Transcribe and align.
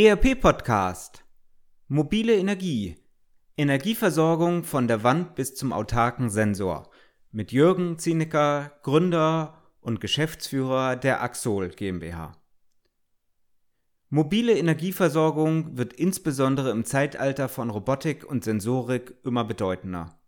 ERP 0.00 0.40
Podcast 0.40 1.24
Mobile 1.88 2.32
Energie 2.32 2.94
Energieversorgung 3.56 4.62
von 4.62 4.86
der 4.86 5.02
Wand 5.02 5.34
bis 5.34 5.56
zum 5.56 5.72
autarken 5.72 6.30
Sensor 6.30 6.88
mit 7.32 7.50
Jürgen 7.50 7.98
Zienecker, 7.98 8.78
Gründer 8.84 9.60
und 9.80 10.00
Geschäftsführer 10.00 10.94
der 10.94 11.20
Axol 11.20 11.70
GmbH. 11.70 12.40
Mobile 14.08 14.56
Energieversorgung 14.56 15.76
wird 15.76 15.94
insbesondere 15.94 16.70
im 16.70 16.84
Zeitalter 16.84 17.48
von 17.48 17.68
Robotik 17.68 18.24
und 18.24 18.44
Sensorik 18.44 19.16
immer 19.24 19.42
bedeutender. 19.42 20.20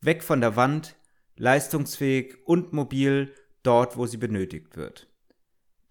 Weg 0.00 0.24
von 0.24 0.40
der 0.40 0.56
Wand, 0.56 0.96
leistungsfähig 1.36 2.34
und 2.46 2.72
mobil 2.72 3.32
dort, 3.62 3.96
wo 3.96 4.06
sie 4.06 4.16
benötigt 4.16 4.76
wird. 4.76 5.13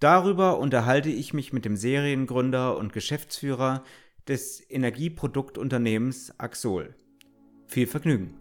Darüber 0.04 0.60
unterhalte 0.60 1.08
ich 1.08 1.34
mich 1.34 1.54
mit 1.54 1.64
dem 1.64 1.78
Seriengründer 1.78 2.76
und 2.78 2.92
Geschäftsführer 2.92 3.86
des 4.28 4.62
Energieproduktunternehmens 4.70 6.38
Axol. 6.38 6.94
Viel 7.68 7.88
Vergnügen! 7.88 8.38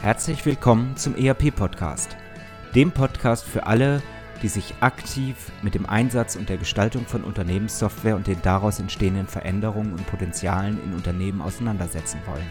Herzlich 0.00 0.46
willkommen 0.46 0.96
zum 0.96 1.16
ERP-Podcast, 1.16 2.16
dem 2.74 2.92
Podcast 2.92 3.44
für 3.44 3.66
alle, 3.66 4.02
die 4.42 4.48
sich 4.48 4.76
aktiv 4.80 5.52
mit 5.60 5.74
dem 5.74 5.84
Einsatz 5.84 6.36
und 6.36 6.48
der 6.48 6.56
Gestaltung 6.56 7.04
von 7.04 7.22
Unternehmenssoftware 7.22 8.16
und 8.16 8.26
den 8.26 8.40
daraus 8.40 8.80
entstehenden 8.80 9.26
Veränderungen 9.26 9.92
und 9.92 10.06
Potenzialen 10.06 10.82
in 10.82 10.94
Unternehmen 10.94 11.42
auseinandersetzen 11.42 12.20
wollen. 12.24 12.50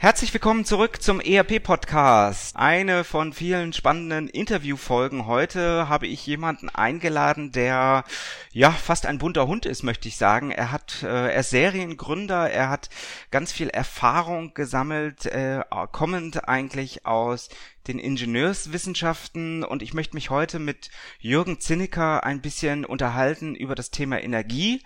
Herzlich 0.00 0.32
willkommen 0.32 0.64
zurück 0.64 1.02
zum 1.02 1.18
ERP-Podcast. 1.18 2.54
Eine 2.54 3.02
von 3.02 3.32
vielen 3.32 3.72
spannenden 3.72 4.28
Interviewfolgen. 4.28 5.26
Heute 5.26 5.88
habe 5.88 6.06
ich 6.06 6.24
jemanden 6.24 6.68
eingeladen, 6.68 7.50
der 7.50 8.04
ja 8.52 8.70
fast 8.70 9.06
ein 9.06 9.18
bunter 9.18 9.48
Hund 9.48 9.66
ist, 9.66 9.82
möchte 9.82 10.06
ich 10.06 10.16
sagen. 10.16 10.52
Er 10.52 10.70
hat, 10.70 11.02
äh, 11.02 11.32
er 11.32 11.40
ist 11.40 11.50
Seriengründer, 11.50 12.48
er 12.48 12.70
hat 12.70 12.90
ganz 13.32 13.50
viel 13.50 13.70
Erfahrung 13.70 14.54
gesammelt, 14.54 15.26
äh, 15.26 15.64
kommend 15.90 16.48
eigentlich 16.48 17.04
aus 17.04 17.48
den 17.88 17.98
Ingenieurswissenschaften 17.98 19.64
und 19.64 19.82
ich 19.82 19.94
möchte 19.94 20.14
mich 20.14 20.30
heute 20.30 20.60
mit 20.60 20.90
Jürgen 21.18 21.58
Zinnecker 21.58 22.22
ein 22.22 22.40
bisschen 22.40 22.84
unterhalten 22.84 23.56
über 23.56 23.74
das 23.74 23.90
Thema 23.90 24.22
Energie. 24.22 24.80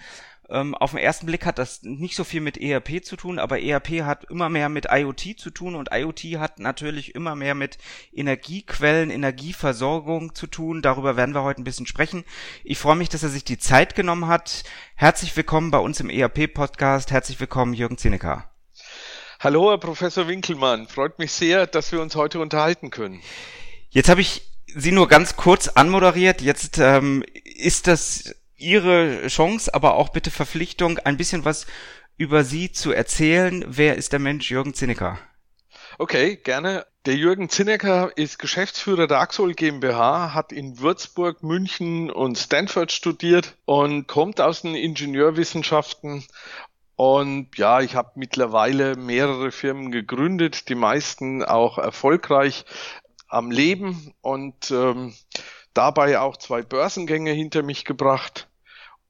Ähm, 0.53 0.75
auf 0.75 0.91
den 0.91 1.01
ersten 1.01 1.25
Blick 1.25 1.47
hat 1.47 1.59
das 1.59 1.83
nicht 1.83 2.15
so 2.15 2.25
viel 2.25 2.43
mit 2.43 2.59
ERP 2.59 3.03
zu 3.03 3.17
tun, 3.17 3.39
aber 3.39 3.63
ERP 3.63 4.03
hat 4.03 4.25
immer 4.25 4.51
mehr 4.51 4.69
mit 4.69 4.87
IoT 4.91 5.39
zu 5.39 5.49
tun 5.49 5.75
und 5.75 5.89
IoT 5.91 6.39
hat 6.39 6.59
natürlich 6.59 7.15
immer 7.15 7.35
mehr 7.35 7.55
mit 7.55 7.79
Energiequellen, 8.13 9.09
Energieversorgung 9.09 10.35
zu 10.35 10.47
tun. 10.47 10.83
Darüber 10.83 11.17
werden 11.17 11.35
wir 11.35 11.43
heute 11.43 11.63
ein 11.63 11.65
bisschen 11.65 11.87
sprechen. 11.87 12.25
Ich 12.65 12.77
freue 12.79 12.97
mich, 12.97 13.09
dass 13.09 13.23
er 13.23 13.31
sich 13.31 13.45
die 13.45 13.57
Zeit 13.57 13.95
genommen 13.95 14.27
hat. 14.27 14.65
Herzlich 14.95 15.35
willkommen 15.35 15.71
bei 15.71 15.79
uns 15.79 16.01
im 16.01 16.11
ERP-Podcast. 16.11 17.11
Herzlich 17.11 17.41
willkommen, 17.41 17.73
Jürgen 17.73 17.97
Zinecker. 17.97 18.51
Hallo, 19.41 19.71
Herr 19.71 19.79
Professor 19.79 20.29
Winkelmann. 20.29 20.87
Freut 20.87 21.19
mich 21.19 21.33
sehr, 21.33 21.67
dass 21.67 21.93
wir 21.93 22.03
uns 22.03 22.15
heute 22.15 22.41
unterhalten 22.41 22.91
können. 22.91 23.23
Jetzt 23.89 24.11
habe 24.11 24.21
ich 24.21 24.43
Sie 24.75 24.93
nur 24.93 25.09
ganz 25.09 25.37
kurz 25.37 25.69
anmoderiert. 25.69 26.41
Jetzt 26.41 26.79
ähm, 26.79 27.25
ist 27.45 27.87
das 27.87 28.35
Ihre 28.63 29.27
Chance, 29.27 29.75
aber 29.75 29.97
auch 29.97 30.09
bitte 30.09 30.31
Verpflichtung, 30.31 30.99
ein 30.99 31.17
bisschen 31.17 31.45
was 31.45 31.67
über 32.17 32.45
Sie 32.45 32.73
zu 32.73 32.93
erzählen. 32.93 33.65
Wer 33.67 33.97
ist 33.97 34.13
der 34.13 34.21
Mensch 34.21 34.51
Jürgen 34.51 34.75
Zinnecker? 34.75 35.19
Okay, 35.99 36.37
gerne. 36.37 36.87
Der 37.05 37.17
Jürgen 37.17 37.49
Zinnecker 37.49 38.13
ist 38.17 38.39
Geschäftsführer 38.39 39.07
der 39.07 39.19
Axol 39.19 39.55
GmbH, 39.55 40.33
hat 40.33 40.53
in 40.53 40.79
Würzburg, 40.79 41.43
München 41.43 42.11
und 42.11 42.39
Stanford 42.39 42.93
studiert 42.93 43.57
und 43.65 44.07
kommt 44.07 44.41
aus 44.41 44.63
den 44.63 44.77
Ingenieurwissenschaften 44.77 46.25
und 46.97 47.59
ja, 47.59 47.81
ich 47.81 47.97
habe 47.97 48.13
mittlerweile 48.15 48.95
mehrere 48.97 49.51
Firmen 49.51 49.91
gegründet, 49.91 50.69
die 50.69 50.77
meisten 50.77 51.43
auch 51.43 51.79
erfolgreich 51.79 52.65
am 53.27 53.51
Leben 53.51 54.15
und 54.21 54.71
ähm, 54.71 55.13
dabei 55.75 56.21
auch 56.21 56.37
zwei 56.37 56.63
Börsengänge 56.63 57.33
hinter 57.33 57.63
mich 57.63 57.85
gebracht. 57.85 58.49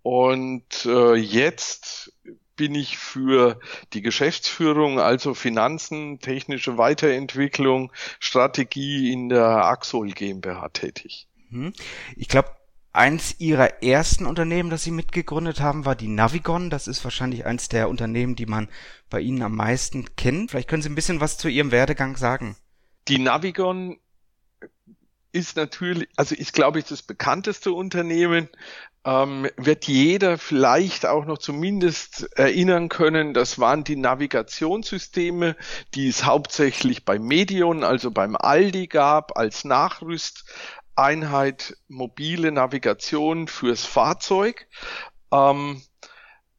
Und 0.02 0.84
äh, 0.84 1.14
jetzt 1.14 2.12
bin 2.56 2.74
ich 2.74 2.98
für 2.98 3.58
die 3.92 4.02
Geschäftsführung, 4.02 5.00
also 5.00 5.34
Finanzen, 5.34 6.20
technische 6.20 6.76
Weiterentwicklung, 6.76 7.92
Strategie 8.20 9.12
in 9.12 9.28
der 9.28 9.64
Axol 9.64 10.10
GmbH 10.10 10.68
tätig. 10.68 11.28
Mhm. 11.50 11.72
Ich 12.16 12.28
glaube, 12.28 12.50
Eins 12.94 13.36
ihrer 13.38 13.82
ersten 13.82 14.26
Unternehmen, 14.26 14.68
das 14.68 14.84
sie 14.84 14.90
mitgegründet 14.90 15.60
haben, 15.60 15.86
war 15.86 15.96
die 15.96 16.08
Navigon. 16.08 16.68
Das 16.68 16.86
ist 16.86 17.02
wahrscheinlich 17.04 17.46
eins 17.46 17.70
der 17.70 17.88
Unternehmen, 17.88 18.36
die 18.36 18.44
man 18.44 18.68
bei 19.08 19.20
Ihnen 19.20 19.40
am 19.40 19.56
meisten 19.56 20.14
kennt. 20.16 20.50
Vielleicht 20.50 20.68
können 20.68 20.82
Sie 20.82 20.90
ein 20.90 20.94
bisschen 20.94 21.20
was 21.20 21.38
zu 21.38 21.48
Ihrem 21.48 21.70
Werdegang 21.70 22.18
sagen. 22.18 22.54
Die 23.08 23.18
Navigon 23.18 23.98
ist 25.32 25.56
natürlich, 25.56 26.06
also 26.16 26.34
ist 26.34 26.52
glaube 26.52 26.80
ich 26.80 26.84
das 26.84 27.00
bekannteste 27.00 27.72
Unternehmen, 27.72 28.50
ähm, 29.04 29.48
wird 29.56 29.86
jeder 29.88 30.38
vielleicht 30.38 31.06
auch 31.06 31.24
noch 31.24 31.38
zumindest 31.38 32.28
erinnern 32.36 32.88
können, 32.88 33.34
das 33.34 33.58
waren 33.58 33.84
die 33.84 33.96
Navigationssysteme, 33.96 35.56
die 35.94 36.08
es 36.08 36.24
hauptsächlich 36.24 37.04
bei 37.04 37.18
Medion, 37.18 37.82
also 37.82 38.10
beim 38.10 38.36
Aldi 38.36 38.86
gab, 38.86 39.36
als 39.36 39.64
Nachrüst 39.64 40.44
Einheit 40.94 41.76
mobile 41.88 42.52
Navigation 42.52 43.48
fürs 43.48 43.84
Fahrzeug. 43.84 44.68
Ähm, 45.32 45.82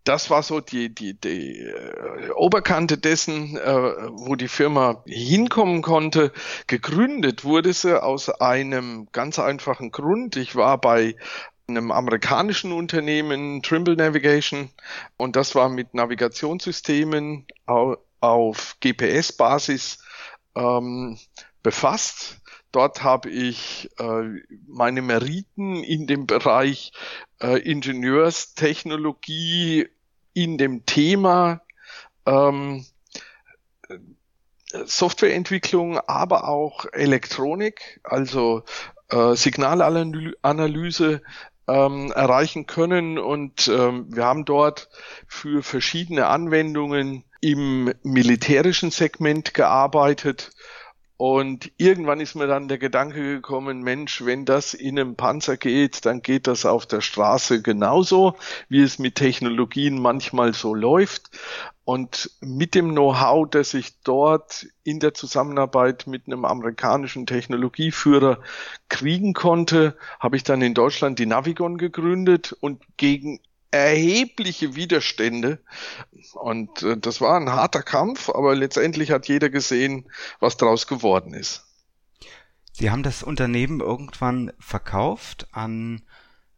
das 0.04 0.30
war 0.30 0.44
so 0.44 0.60
die, 0.60 0.94
die, 0.94 1.18
die 1.18 1.60
äh, 1.60 2.30
Oberkante 2.32 2.98
dessen, 2.98 3.56
äh, 3.56 3.74
wo 4.12 4.36
die 4.36 4.50
Firma 4.50 5.02
hinkommen 5.06 5.82
konnte. 5.82 6.34
Gegründet 6.68 7.46
wurde 7.46 7.72
sie 7.72 8.02
aus 8.04 8.30
einem 8.30 9.08
ganz 9.14 9.40
einfachen 9.40 9.92
Grund. 9.92 10.36
Ich 10.36 10.56
war 10.56 10.78
bei 10.80 11.16
einem 11.68 11.92
amerikanischen 11.92 12.72
Unternehmen, 12.72 13.62
Trimble 13.64 13.96
Navigation, 13.96 14.70
und 15.18 15.36
das 15.36 15.56
war 15.56 15.70
mit 15.70 15.94
Navigationssystemen 15.94 17.46
auf, 17.66 17.98
GPS-Basis 18.80 20.02
ähm, 20.56 21.20
befasst. 21.62 22.40
Dort 22.72 23.04
habe 23.04 23.30
ich 23.30 23.90
äh, 24.00 24.24
meine 24.68 25.02
Meriten 25.02 25.84
in 25.84 26.08
dem 26.08 26.26
Bereich 26.26 26.94
äh, 27.42 27.60
Ingenieurstechnologie 27.60 29.90
in 30.34 30.58
dem 30.58 30.86
Thema 30.86 31.60
ähm, 32.26 32.86
Softwareentwicklung, 34.86 36.00
aber 36.00 36.48
auch 36.48 36.86
Elektronik, 36.94 38.00
also 38.04 38.64
äh, 39.10 39.36
Signalanalyse 39.36 41.22
ähm, 41.68 42.12
erreichen 42.12 42.68
können. 42.68 43.18
Und 43.18 43.68
ähm, 43.68 44.08
wir 44.10 44.26
haben 44.26 44.46
dort 44.46 44.90
für 45.28 45.64
verschiedene 45.64 46.28
Anwendungen 46.28 47.24
im 47.42 47.94
militärischen 48.04 48.92
Segment 48.92 49.54
gearbeitet 49.54 50.52
und 51.26 51.72
irgendwann 51.78 52.20
ist 52.20 52.36
mir 52.36 52.48
dann 52.48 52.68
der 52.68 52.80
Gedanke 52.80 53.22
gekommen, 53.22 53.82
Mensch, 53.82 54.26
wenn 54.26 54.44
das 54.44 54.74
in 54.74 55.00
einem 55.00 55.16
Panzer 55.16 55.56
geht, 55.56 56.06
dann 56.06 56.22
geht 56.22 56.48
das 56.48 56.66
auf 56.66 56.86
der 56.86 57.00
Straße 57.00 57.62
genauso, 57.62 58.36
wie 58.68 58.82
es 58.82 59.00
mit 59.00 59.16
Technologien 59.16 60.02
manchmal 60.02 60.54
so 60.54 60.74
läuft. 60.74 61.30
Und 61.86 62.32
mit 62.40 62.76
dem 62.76 62.92
Know-how, 62.92 63.50
das 63.50 63.74
ich 63.74 64.02
dort 64.04 64.68
in 64.84 65.00
der 65.00 65.14
Zusammenarbeit 65.14 66.08
mit 66.08 66.28
einem 66.28 66.46
amerikanischen 66.46 67.26
Technologieführer 67.26 68.40
kriegen 68.88 69.34
konnte, 69.34 69.98
habe 70.20 70.38
ich 70.38 70.44
dann 70.44 70.62
in 70.62 70.74
Deutschland 70.74 71.20
die 71.20 71.26
Navigon 71.26 71.78
gegründet 71.78 72.54
und 72.54 72.82
gegen 72.96 73.42
erhebliche 73.72 74.76
Widerstände. 74.76 75.60
Und 76.36 76.84
äh, 76.84 76.98
das 76.98 77.20
war 77.20 77.38
ein 77.38 77.50
harter 77.50 77.82
Kampf, 77.82 78.30
aber 78.30 78.56
letztendlich 78.56 79.12
hat 79.12 79.28
jeder 79.28 79.50
gesehen, 79.50 80.10
was 80.40 80.56
daraus 80.56 80.88
geworden 80.88 81.34
ist. 81.34 81.66
Sie 82.72 82.92
haben 82.92 83.04
das 83.04 83.24
Unternehmen 83.24 83.82
irgendwann 83.82 84.54
verkauft 84.58 85.48
an 85.52 86.02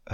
äh, 0.07 0.13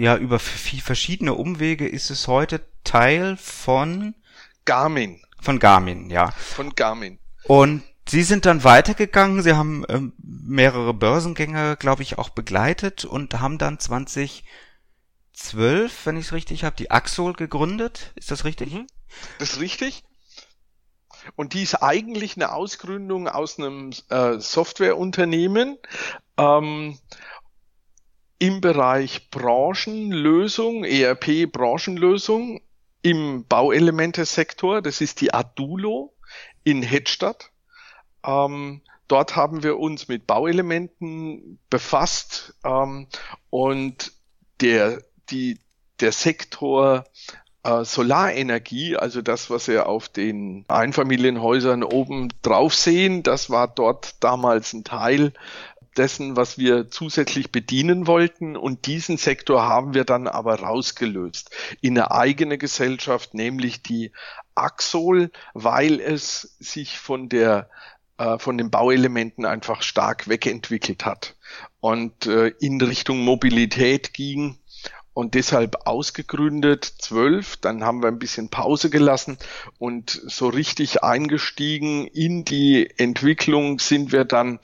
ja 0.00 0.16
über 0.16 0.38
verschiedene 0.38 1.34
Umwege 1.34 1.88
ist 1.88 2.10
es 2.10 2.28
heute 2.28 2.60
Teil 2.84 3.36
von 3.36 4.14
Garmin. 4.64 5.22
Von 5.40 5.58
Garmin, 5.58 6.10
ja. 6.10 6.30
Von 6.32 6.74
Garmin. 6.74 7.18
Und 7.44 7.82
Sie 8.06 8.22
sind 8.22 8.44
dann 8.44 8.64
weitergegangen, 8.64 9.42
Sie 9.42 9.54
haben 9.54 9.84
ähm, 9.88 10.12
mehrere 10.18 10.92
Börsengänge, 10.92 11.76
glaube 11.76 12.02
ich, 12.02 12.18
auch 12.18 12.28
begleitet 12.28 13.04
und 13.06 13.40
haben 13.40 13.56
dann 13.56 13.78
2012, 13.78 14.44
wenn 16.04 16.18
ich 16.18 16.26
es 16.26 16.32
richtig 16.32 16.64
habe, 16.64 16.76
die 16.76 16.90
Axol 16.90 17.32
gegründet. 17.32 18.12
Ist 18.14 18.30
das 18.30 18.44
richtig? 18.44 18.74
Mhm. 18.74 18.86
Das 19.38 19.52
ist 19.54 19.60
richtig. 19.60 20.04
Und 21.36 21.54
die 21.54 21.62
ist 21.62 21.76
eigentlich 21.76 22.36
eine 22.36 22.52
Ausgründung 22.52 23.28
aus 23.28 23.58
einem 23.58 23.90
äh, 24.10 24.38
Softwareunternehmen 24.38 25.78
ähm, 26.36 26.98
im 28.38 28.60
Bereich 28.60 29.30
Branchenlösung, 29.30 30.84
ERP-Branchenlösung 30.84 32.60
im 33.04 33.44
Bauelemente-Sektor. 33.46 34.80
Das 34.80 35.00
ist 35.02 35.20
die 35.20 35.32
Adulo 35.32 36.14
in 36.64 36.82
Hedstadt. 36.82 37.50
Ähm, 38.26 38.80
dort 39.08 39.36
haben 39.36 39.62
wir 39.62 39.78
uns 39.78 40.08
mit 40.08 40.26
Bauelementen 40.26 41.60
befasst 41.68 42.54
ähm, 42.64 43.06
und 43.50 44.12
der, 44.62 45.02
die, 45.28 45.58
der 46.00 46.12
Sektor 46.12 47.04
äh, 47.62 47.84
Solarenergie, 47.84 48.96
also 48.96 49.20
das, 49.20 49.50
was 49.50 49.68
wir 49.68 49.86
auf 49.86 50.08
den 50.08 50.64
Einfamilienhäusern 50.68 51.82
oben 51.84 52.32
drauf 52.40 52.74
sehen, 52.74 53.22
das 53.22 53.50
war 53.50 53.68
dort 53.68 54.24
damals 54.24 54.72
ein 54.72 54.84
Teil 54.84 55.34
dessen, 55.94 56.36
was 56.36 56.58
wir 56.58 56.90
zusätzlich 56.90 57.50
bedienen 57.52 58.06
wollten. 58.06 58.56
Und 58.56 58.86
diesen 58.86 59.16
Sektor 59.16 59.62
haben 59.64 59.94
wir 59.94 60.04
dann 60.04 60.28
aber 60.28 60.60
rausgelöst 60.60 61.50
in 61.80 61.98
eine 61.98 62.10
eigene 62.10 62.58
Gesellschaft, 62.58 63.34
nämlich 63.34 63.82
die 63.82 64.12
Axol, 64.54 65.30
weil 65.52 66.00
es 66.00 66.56
sich 66.60 66.98
von 66.98 67.28
der 67.28 67.68
äh, 68.18 68.38
von 68.38 68.56
den 68.56 68.70
Bauelementen 68.70 69.44
einfach 69.44 69.82
stark 69.82 70.28
wegentwickelt 70.28 71.04
hat 71.04 71.36
und 71.80 72.26
äh, 72.26 72.48
in 72.60 72.80
Richtung 72.80 73.24
Mobilität 73.24 74.14
ging 74.14 74.58
und 75.14 75.34
deshalb 75.34 75.86
ausgegründet, 75.86 76.84
zwölf, 76.84 77.56
dann 77.56 77.84
haben 77.84 78.02
wir 78.02 78.08
ein 78.08 78.18
bisschen 78.18 78.50
Pause 78.50 78.90
gelassen 78.90 79.38
und 79.78 80.10
so 80.10 80.48
richtig 80.48 81.02
eingestiegen 81.04 82.06
in 82.08 82.44
die 82.44 82.90
Entwicklung 82.98 83.78
sind 83.78 84.12
wir 84.12 84.24
dann 84.24 84.58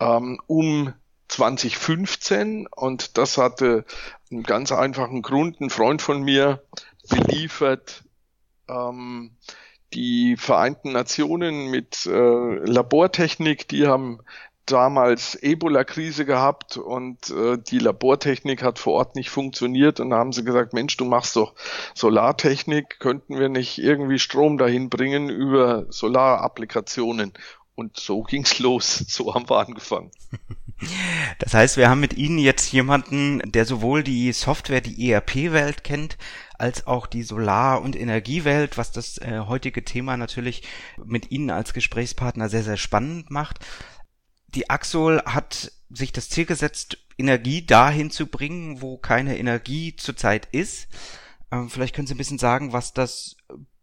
ähm, 0.00 0.40
um 0.46 0.92
2015 1.28 2.66
und 2.68 3.18
das 3.18 3.38
hatte 3.38 3.84
einen 4.30 4.42
ganz 4.42 4.72
einfachen 4.72 5.22
Grund. 5.22 5.60
Ein 5.60 5.70
Freund 5.70 6.02
von 6.02 6.22
mir 6.22 6.62
beliefert 7.08 8.04
ähm, 8.68 9.32
die 9.94 10.36
Vereinten 10.36 10.92
Nationen 10.92 11.70
mit 11.70 12.06
äh, 12.06 12.10
Labortechnik, 12.10 13.68
die 13.68 13.86
haben 13.86 14.20
damals 14.66 15.36
Ebola-Krise 15.36 16.24
gehabt 16.24 16.76
und 16.76 17.30
äh, 17.30 17.56
die 17.56 17.78
Labortechnik 17.78 18.64
hat 18.64 18.80
vor 18.80 18.94
Ort 18.94 19.14
nicht 19.14 19.30
funktioniert 19.30 20.00
und 20.00 20.10
da 20.10 20.18
haben 20.18 20.32
sie 20.32 20.44
gesagt, 20.44 20.72
Mensch, 20.72 20.96
du 20.96 21.04
machst 21.04 21.36
doch 21.36 21.54
Solartechnik, 21.94 22.98
könnten 22.98 23.38
wir 23.38 23.48
nicht 23.48 23.78
irgendwie 23.78 24.18
Strom 24.18 24.58
dahin 24.58 24.90
bringen 24.90 25.28
über 25.28 25.86
Solarapplikationen? 25.88 27.32
Und 27.76 27.96
so 27.96 28.22
ging's 28.24 28.58
los, 28.58 29.04
so 29.08 29.32
haben 29.34 29.48
wir 29.48 29.58
angefangen. 29.58 30.10
Das 31.38 31.54
heißt, 31.54 31.78
wir 31.78 31.88
haben 31.88 32.00
mit 32.00 32.18
Ihnen 32.18 32.36
jetzt 32.36 32.70
jemanden, 32.70 33.40
der 33.50 33.64
sowohl 33.64 34.02
die 34.02 34.30
Software, 34.32 34.82
die 34.82 35.10
ERP-Welt 35.10 35.84
kennt, 35.84 36.18
als 36.58 36.86
auch 36.86 37.06
die 37.06 37.22
Solar- 37.22 37.80
und 37.80 37.96
Energiewelt, 37.96 38.76
was 38.76 38.92
das 38.92 39.16
äh, 39.16 39.40
heutige 39.48 39.86
Thema 39.86 40.18
natürlich 40.18 40.64
mit 41.02 41.30
Ihnen 41.30 41.48
als 41.48 41.72
Gesprächspartner 41.72 42.50
sehr, 42.50 42.62
sehr 42.62 42.76
spannend 42.76 43.30
macht. 43.30 43.60
Die 44.48 44.68
Axol 44.68 45.22
hat 45.24 45.72
sich 45.88 46.12
das 46.12 46.28
Ziel 46.28 46.44
gesetzt, 46.44 46.98
Energie 47.16 47.64
dahin 47.64 48.10
zu 48.10 48.26
bringen, 48.26 48.82
wo 48.82 48.98
keine 48.98 49.38
Energie 49.38 49.96
zurzeit 49.96 50.46
ist. 50.52 50.88
Ähm, 51.50 51.70
vielleicht 51.70 51.94
können 51.94 52.06
Sie 52.06 52.14
ein 52.14 52.18
bisschen 52.18 52.38
sagen, 52.38 52.74
was 52.74 52.92
das 52.92 53.36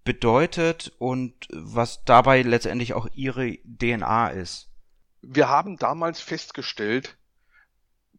bedeutet 0.04 0.92
und 0.98 1.34
was 1.52 2.04
dabei 2.04 2.42
letztendlich 2.42 2.94
auch 2.94 3.08
Ihre 3.14 3.58
DNA 3.64 4.30
ist. 4.30 4.70
Wir 5.22 5.50
haben 5.50 5.78
damals 5.78 6.20
festgestellt, 6.20 7.18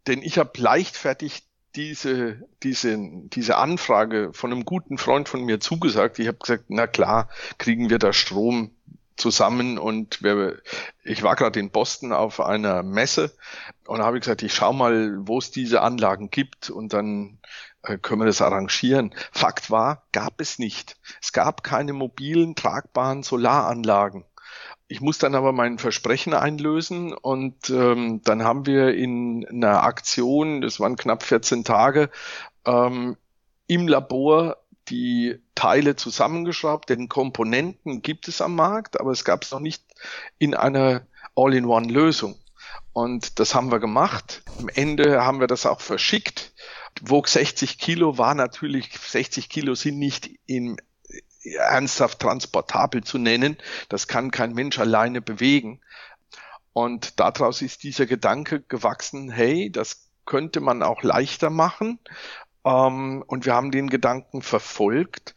denn 0.07 0.23
ich 0.23 0.39
habe 0.39 0.53
leichtfertig 0.57 1.45
diese, 1.77 2.49
diese, 2.63 2.97
diese 2.99 3.57
Anfrage 3.57 4.33
von 4.33 4.53
einem 4.53 4.65
guten 4.65 4.97
Freund 4.97 5.29
von 5.29 5.45
mir 5.45 5.61
zugesagt. 5.61 6.19
Ich 6.19 6.29
habe 6.29 6.39
gesagt, 6.39 6.65
na 6.69 6.87
klar, 6.87 7.29
kriegen 7.59 7.91
wir 7.91 7.99
da 7.99 8.13
Strom 8.13 8.71
zusammen 9.17 9.79
und 9.79 10.23
wir, 10.23 10.61
ich 11.05 11.23
war 11.23 11.37
gerade 11.37 11.61
in 11.61 11.71
Boston 11.71 12.13
auf 12.13 12.41
einer 12.41 12.83
Messe 12.83 13.37
und 13.87 14.03
habe 14.03 14.19
gesagt, 14.19 14.43
ich 14.43 14.55
schau 14.55 14.73
mal, 14.73 15.19
wo 15.27 15.39
es 15.39 15.51
diese 15.51 15.83
Anlagen 15.83 16.31
gibt 16.31 16.71
und 16.71 16.93
dann 16.93 17.39
können 18.01 18.21
wir 18.21 18.27
das 18.27 18.43
arrangieren. 18.43 19.15
Fakt 19.33 19.71
war, 19.71 20.05
gab 20.13 20.41
es 20.41 20.59
nicht. 20.59 20.97
Es 21.23 21.33
gab 21.33 21.63
keine 21.63 21.93
mobilen, 21.93 22.55
tragbaren 22.55 23.23
Solaranlagen. 23.23 24.25
Ich 24.87 25.01
muss 25.01 25.19
dann 25.19 25.35
aber 25.35 25.53
mein 25.53 25.79
Versprechen 25.79 26.35
einlösen 26.35 27.13
und 27.15 27.71
ähm, 27.71 28.21
dann 28.23 28.45
haben 28.45 28.67
wir 28.67 28.95
in 28.95 29.47
einer 29.49 29.83
Aktion, 29.83 30.61
das 30.61 30.79
waren 30.79 30.97
knapp 30.97 31.23
14 31.23 31.65
Tage, 31.65 32.11
ähm, 32.67 33.17
im 33.67 33.89
Labor 33.89 34.59
die 34.89 35.41
Teile 35.55 35.97
zusammengeschraubt, 35.97 36.91
denn 36.91 37.09
Komponenten 37.09 38.03
gibt 38.03 38.29
es 38.29 38.43
am 38.43 38.55
Markt, 38.55 39.01
aber 39.01 39.11
es 39.11 39.25
gab 39.25 39.43
es 39.45 39.51
noch 39.51 39.61
nicht 39.61 39.83
in 40.39 40.55
einer 40.55 41.07
All-in-One-Lösung. 41.35 42.37
Und 42.93 43.41
das 43.41 43.55
haben 43.55 43.73
wir 43.73 43.81
gemacht. 43.81 44.43
Am 44.59 44.69
Ende 44.69 45.25
haben 45.25 45.41
wir 45.41 45.47
das 45.47 45.67
auch 45.67 45.81
verschickt. 45.81 46.54
Wog 47.11 47.29
60 47.29 47.79
Kilo 47.79 48.19
war 48.19 48.35
natürlich, 48.35 48.99
60 48.99 49.49
Kilo 49.49 49.75
sind 49.75 49.99
nicht 49.99 50.31
im 50.47 50.77
ernsthaft 51.43 52.21
transportabel 52.21 53.05
zu 53.05 53.19
nennen. 53.19 53.57
Das 53.89 54.09
kann 54.09 54.31
kein 54.31 54.55
Mensch 54.55 54.79
alleine 54.79 55.21
bewegen. 55.21 55.81
Und 56.73 57.21
daraus 57.21 57.63
ist 57.63 57.83
dieser 57.83 58.07
Gedanke 58.07 58.61
gewachsen, 58.61 59.31
hey, 59.31 59.71
das 59.71 60.09
könnte 60.25 60.61
man 60.61 60.83
auch 60.83 61.03
leichter 61.03 61.51
machen. 61.51 61.99
Ähm, 62.65 63.23
und 63.27 63.47
wir 63.47 63.55
haben 63.55 63.71
den 63.71 63.91
Gedanken 63.91 64.43
verfolgt. 64.43 65.35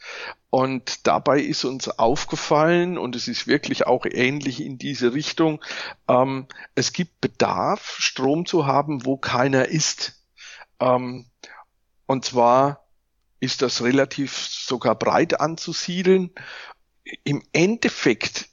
Und 0.49 1.05
dabei 1.05 1.41
ist 1.41 1.65
uns 1.65 1.89
aufgefallen, 1.89 2.97
und 2.97 3.15
es 3.15 3.27
ist 3.27 3.47
wirklich 3.47 3.85
auch 3.85 4.05
ähnlich 4.05 4.63
in 4.63 4.77
diese 4.77 5.13
Richtung, 5.13 5.63
ähm, 6.07 6.47
es 6.73 6.93
gibt 6.93 7.19
Bedarf, 7.19 7.97
Strom 7.99 8.45
zu 8.45 8.65
haben, 8.65 9.05
wo 9.05 9.17
keiner 9.17 9.67
ist. 9.67 10.23
Ähm, 10.79 11.25
und 12.07 12.25
zwar 12.25 12.87
ist 13.39 13.61
das 13.61 13.83
relativ 13.83 14.35
sogar 14.35 14.95
breit 14.95 15.39
anzusiedeln. 15.39 16.31
Im 17.23 17.43
Endeffekt 17.53 18.49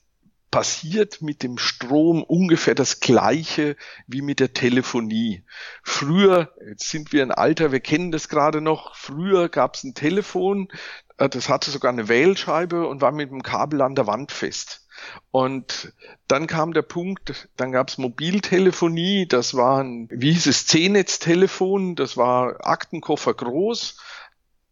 passiert 0.51 1.21
mit 1.21 1.43
dem 1.43 1.59
Strom 1.59 2.23
ungefähr 2.23 2.77
das 2.77 3.01
Gleiche 3.01 3.77
wie 4.07 4.23
mit 4.23 4.39
der 4.39 4.53
Telefonie. 4.53 5.43
Früher, 5.83 6.55
jetzt 6.69 6.91
sind 6.91 7.13
wir 7.13 7.23
ein 7.23 7.33
Alter, 7.33 7.73
wir 7.73 7.81
kennen 7.81 8.13
das 8.13 8.29
gerade 8.29 8.61
noch, 8.61 8.95
früher 8.95 9.49
gab 9.49 9.75
es 9.75 9.83
ein 9.83 9.95
Telefon, 9.95 10.69
äh, 11.17 11.29
das 11.29 11.49
hatte 11.49 11.73
sogar 11.73 11.91
eine 11.91 12.07
Wählscheibe 12.07 12.87
und 12.87 13.01
war 13.01 13.11
mit 13.11 13.31
dem 13.31 13.43
Kabel 13.43 13.83
an 13.83 13.97
der 13.97 14.07
Wand 14.07 14.31
fest. 14.31 14.84
Und 15.31 15.93
dann 16.29 16.47
kam 16.47 16.73
der 16.73 16.83
Punkt, 16.83 17.49
dann 17.57 17.73
gab 17.73 17.89
es 17.89 17.99
Mobiltelefonie, 17.99 19.27
das 19.27 19.55
war 19.55 19.83
ein, 19.83 20.09
wie 20.11 20.33
hieß 20.33 20.47
es, 20.47 20.67
C-Netz-Telefon, 20.67 21.97
das 21.97 22.17
war 22.17 22.67
Aktenkoffer 22.67 23.35
groß 23.35 23.99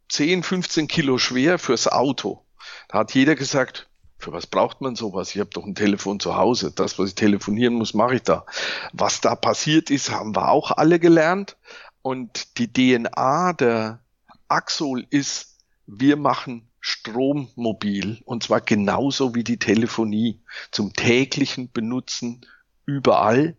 10, 0.08 0.42
15 0.42 0.88
Kilo 0.88 1.18
schwer 1.18 1.58
fürs 1.58 1.88
Auto. 1.88 2.44
Da 2.88 2.98
hat 2.98 3.14
jeder 3.14 3.34
gesagt, 3.34 3.88
für 4.18 4.32
was 4.32 4.46
braucht 4.46 4.80
man 4.80 4.94
sowas? 4.94 5.34
Ich 5.34 5.40
habe 5.40 5.50
doch 5.50 5.64
ein 5.64 5.74
Telefon 5.74 6.20
zu 6.20 6.36
Hause. 6.36 6.70
Das, 6.70 6.98
was 6.98 7.08
ich 7.08 7.14
telefonieren 7.16 7.74
muss, 7.74 7.92
mache 7.92 8.16
ich 8.16 8.22
da. 8.22 8.46
Was 8.92 9.20
da 9.20 9.34
passiert 9.34 9.90
ist, 9.90 10.10
haben 10.10 10.36
wir 10.36 10.50
auch 10.50 10.70
alle 10.70 11.00
gelernt. 11.00 11.56
Und 12.02 12.58
die 12.58 12.72
DNA 12.72 13.52
der 13.54 14.04
Axol 14.48 15.06
ist, 15.10 15.58
wir 15.86 16.16
machen 16.16 16.70
Strom 16.82 17.48
mobil. 17.54 18.20
Und 18.24 18.42
zwar 18.42 18.60
genauso 18.60 19.34
wie 19.34 19.44
die 19.44 19.58
Telefonie. 19.58 20.42
Zum 20.72 20.92
täglichen 20.92 21.70
Benutzen 21.70 22.44
überall 22.84 23.56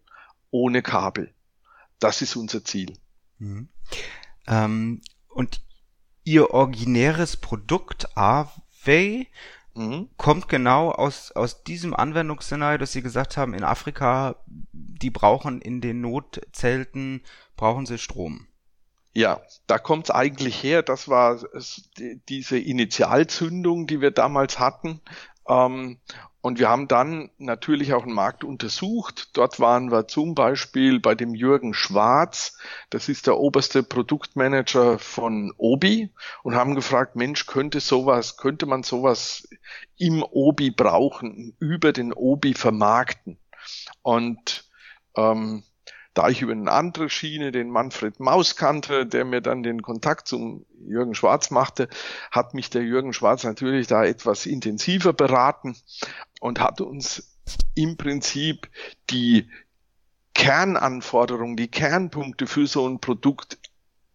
ohne 0.51 0.84
Kabel. 0.84 1.34
Das 2.00 2.22
ist 2.22 2.36
unser 2.36 2.65
Ziel. 2.65 2.94
Mhm. 3.39 3.70
Ähm, 4.46 5.01
und 5.30 5.62
ihr 6.25 6.51
originäres 6.51 7.38
Produkt 7.38 8.15
Arway 8.18 9.27
mhm. 9.74 10.10
kommt 10.18 10.50
genau 10.50 10.92
aus, 10.92 11.32
aus 11.32 11.63
diesem 11.63 11.94
Anwendungsszenario, 11.94 12.77
dass 12.77 12.92
Sie 12.92 13.01
gesagt 13.01 13.38
haben, 13.38 13.53
in 13.53 13.63
Afrika, 13.63 14.36
die 14.74 15.12
brauchen 15.12 15.62
in 15.62 15.80
den 15.80 16.01
Notzelten, 16.01 17.24
brauchen 17.56 17.86
sie 17.86 17.98
Strom. 17.98 18.48
Ja, 19.13 19.41
da 19.67 19.77
kommt 19.77 20.05
es 20.05 20.12
eigentlich 20.12 20.63
her. 20.63 20.82
Das 20.82 21.08
war 21.08 21.39
diese 22.29 22.58
Initialzündung, 22.58 23.86
die 23.86 24.01
wir 24.01 24.12
damals 24.12 24.60
hatten. 24.60 25.01
Ähm, 25.48 26.00
und 26.41 26.60
wir 26.60 26.67
haben 26.67 26.88
dann 26.89 27.29
natürlich 27.38 27.93
auch 27.93 28.03
einen 28.03 28.13
Markt 28.13 28.43
untersucht. 28.43 29.29
Dort 29.38 29.60
waren 29.60 29.91
wir 29.91 30.08
zum 30.08 30.36
Beispiel 30.36 31.00
bei 31.00 31.15
dem 31.15 31.36
Jürgen 31.36 31.74
Schwarz, 31.74 32.58
das 32.89 33.08
ist 33.08 33.27
der 33.27 33.38
oberste 33.38 33.82
Produktmanager 33.82 35.00
von 35.00 35.53
Obi 35.58 36.12
und 36.43 36.55
haben 36.55 36.75
gefragt, 36.75 37.15
Mensch, 37.15 37.46
könnte 37.46 37.79
sowas, 37.79 38.36
könnte 38.36 38.65
man 38.65 38.84
sowas 38.84 39.48
im 39.98 40.22
Obi 40.22 40.70
brauchen, 40.72 41.55
über 41.60 41.93
den 41.93 42.12
Obi 42.12 42.53
vermarkten? 42.55 43.38
Und 44.01 44.65
ähm, 45.15 45.63
da 46.13 46.29
ich 46.29 46.41
über 46.41 46.51
eine 46.51 46.72
andere 46.72 47.10
Schiene 47.10 47.51
den 47.51 47.70
Manfred 47.70 48.20
Maus 48.20 48.55
kannte, 48.55 49.05
der 49.05 49.25
mir 49.25 49.41
dann 49.41 49.63
den 49.63 49.82
Kontakt 49.82 50.27
zum 50.27 50.65
Jürgen 50.86 51.15
Schwarz 51.15 51.50
machte, 51.50 51.89
hat 52.32 52.53
mich 52.53 52.70
der 52.70 52.84
Jürgen 52.84 53.13
Schwarz 53.13 53.43
natürlich 53.43 53.88
da 53.88 54.03
etwas 54.03 54.46
intensiver 54.46 55.13
beraten 55.13 55.75
und 56.39 56.60
hat 56.60 56.82
uns 56.82 57.38
im 57.75 57.98
Prinzip 57.98 58.70
die 59.10 59.50
Kernanforderungen, 60.34 61.55
die 61.55 61.70
Kernpunkte 61.70 62.48
für 62.48 62.67
so 62.67 62.88
ein 62.88 63.00
Produkt 63.00 63.58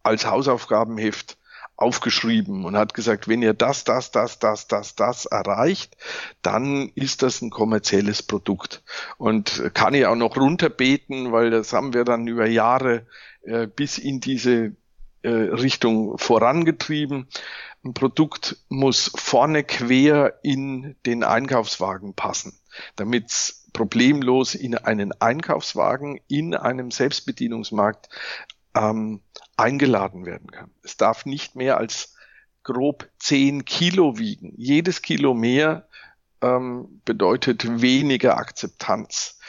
als 0.03 0.25
Hausaufgabenheft 0.25 1.38
aufgeschrieben 1.81 2.65
und 2.65 2.75
hat 2.75 2.93
gesagt, 2.93 3.27
wenn 3.27 3.41
ihr 3.41 3.53
das, 3.53 3.83
das, 3.83 4.11
das, 4.11 4.39
das, 4.39 4.67
das, 4.67 4.95
das 4.95 5.25
erreicht, 5.25 5.95
dann 6.41 6.89
ist 6.95 7.23
das 7.23 7.41
ein 7.41 7.49
kommerzielles 7.49 8.21
Produkt. 8.21 8.83
Und 9.17 9.71
kann 9.73 9.93
ich 9.93 10.05
auch 10.05 10.15
noch 10.15 10.35
runterbeten, 10.35 11.31
weil 11.31 11.51
das 11.51 11.73
haben 11.73 11.93
wir 11.93 12.03
dann 12.03 12.27
über 12.27 12.47
Jahre 12.47 13.07
äh, 13.43 13.67
bis 13.67 13.97
in 13.97 14.19
diese 14.19 14.75
äh, 15.21 15.29
Richtung 15.29 16.17
vorangetrieben. 16.17 17.27
Ein 17.83 17.93
Produkt 17.93 18.57
muss 18.67 19.11
vorne 19.15 19.63
quer 19.63 20.39
in 20.43 20.97
den 21.05 21.23
Einkaufswagen 21.23 22.13
passen, 22.13 22.59
damit 22.97 23.27
es 23.27 23.69
problemlos 23.71 24.55
in 24.55 24.75
einen 24.75 25.13
Einkaufswagen 25.13 26.19
in 26.27 26.55
einem 26.55 26.91
Selbstbedienungsmarkt 26.91 28.09
ähm, 28.75 29.21
eingeladen 29.57 30.25
werden 30.25 30.51
kann. 30.51 30.71
Es 30.83 30.97
darf 30.97 31.25
nicht 31.25 31.55
mehr 31.55 31.77
als 31.77 32.15
grob 32.63 33.09
10 33.19 33.65
Kilo 33.65 34.17
wiegen. 34.17 34.53
Jedes 34.57 35.01
Kilo 35.01 35.33
mehr 35.33 35.87
ähm, 36.41 37.01
bedeutet 37.05 37.81
weniger 37.81 38.37
Akzeptanz. 38.37 39.39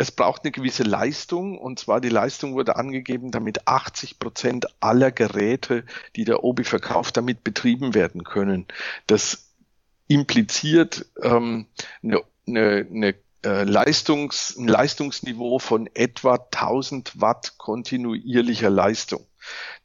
Es 0.00 0.12
braucht 0.12 0.44
eine 0.44 0.52
gewisse 0.52 0.84
Leistung 0.84 1.58
und 1.58 1.80
zwar 1.80 2.00
die 2.00 2.08
Leistung 2.08 2.54
wurde 2.54 2.76
angegeben, 2.76 3.32
damit 3.32 3.66
80 3.66 4.20
Prozent 4.20 4.66
aller 4.80 5.10
Geräte, 5.10 5.84
die 6.14 6.24
der 6.24 6.44
Obi 6.44 6.62
verkauft, 6.62 7.16
damit 7.16 7.42
betrieben 7.42 7.94
werden 7.94 8.22
können. 8.22 8.66
Das 9.08 9.48
impliziert 10.06 11.06
ähm, 11.20 11.66
eine, 12.02 12.22
eine, 12.46 12.86
eine 12.90 13.14
äh, 13.44 13.64
Leistungs, 13.64 14.56
ein 14.56 14.68
Leistungsniveau 14.68 15.58
von 15.58 15.88
etwa 15.94 16.34
1000 16.34 17.20
Watt 17.20 17.54
kontinuierlicher 17.58 18.70
Leistung. 18.70 19.26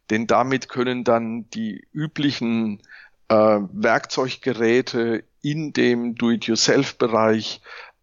Denn 0.09 0.27
damit 0.27 0.69
können 0.69 1.03
dann 1.03 1.49
die 1.51 1.87
üblichen 1.93 2.81
äh, 3.29 3.35
Werkzeuggeräte 3.35 5.23
in 5.41 5.73
dem 5.73 6.15
Do-it-yourself-Bereich 6.15 7.61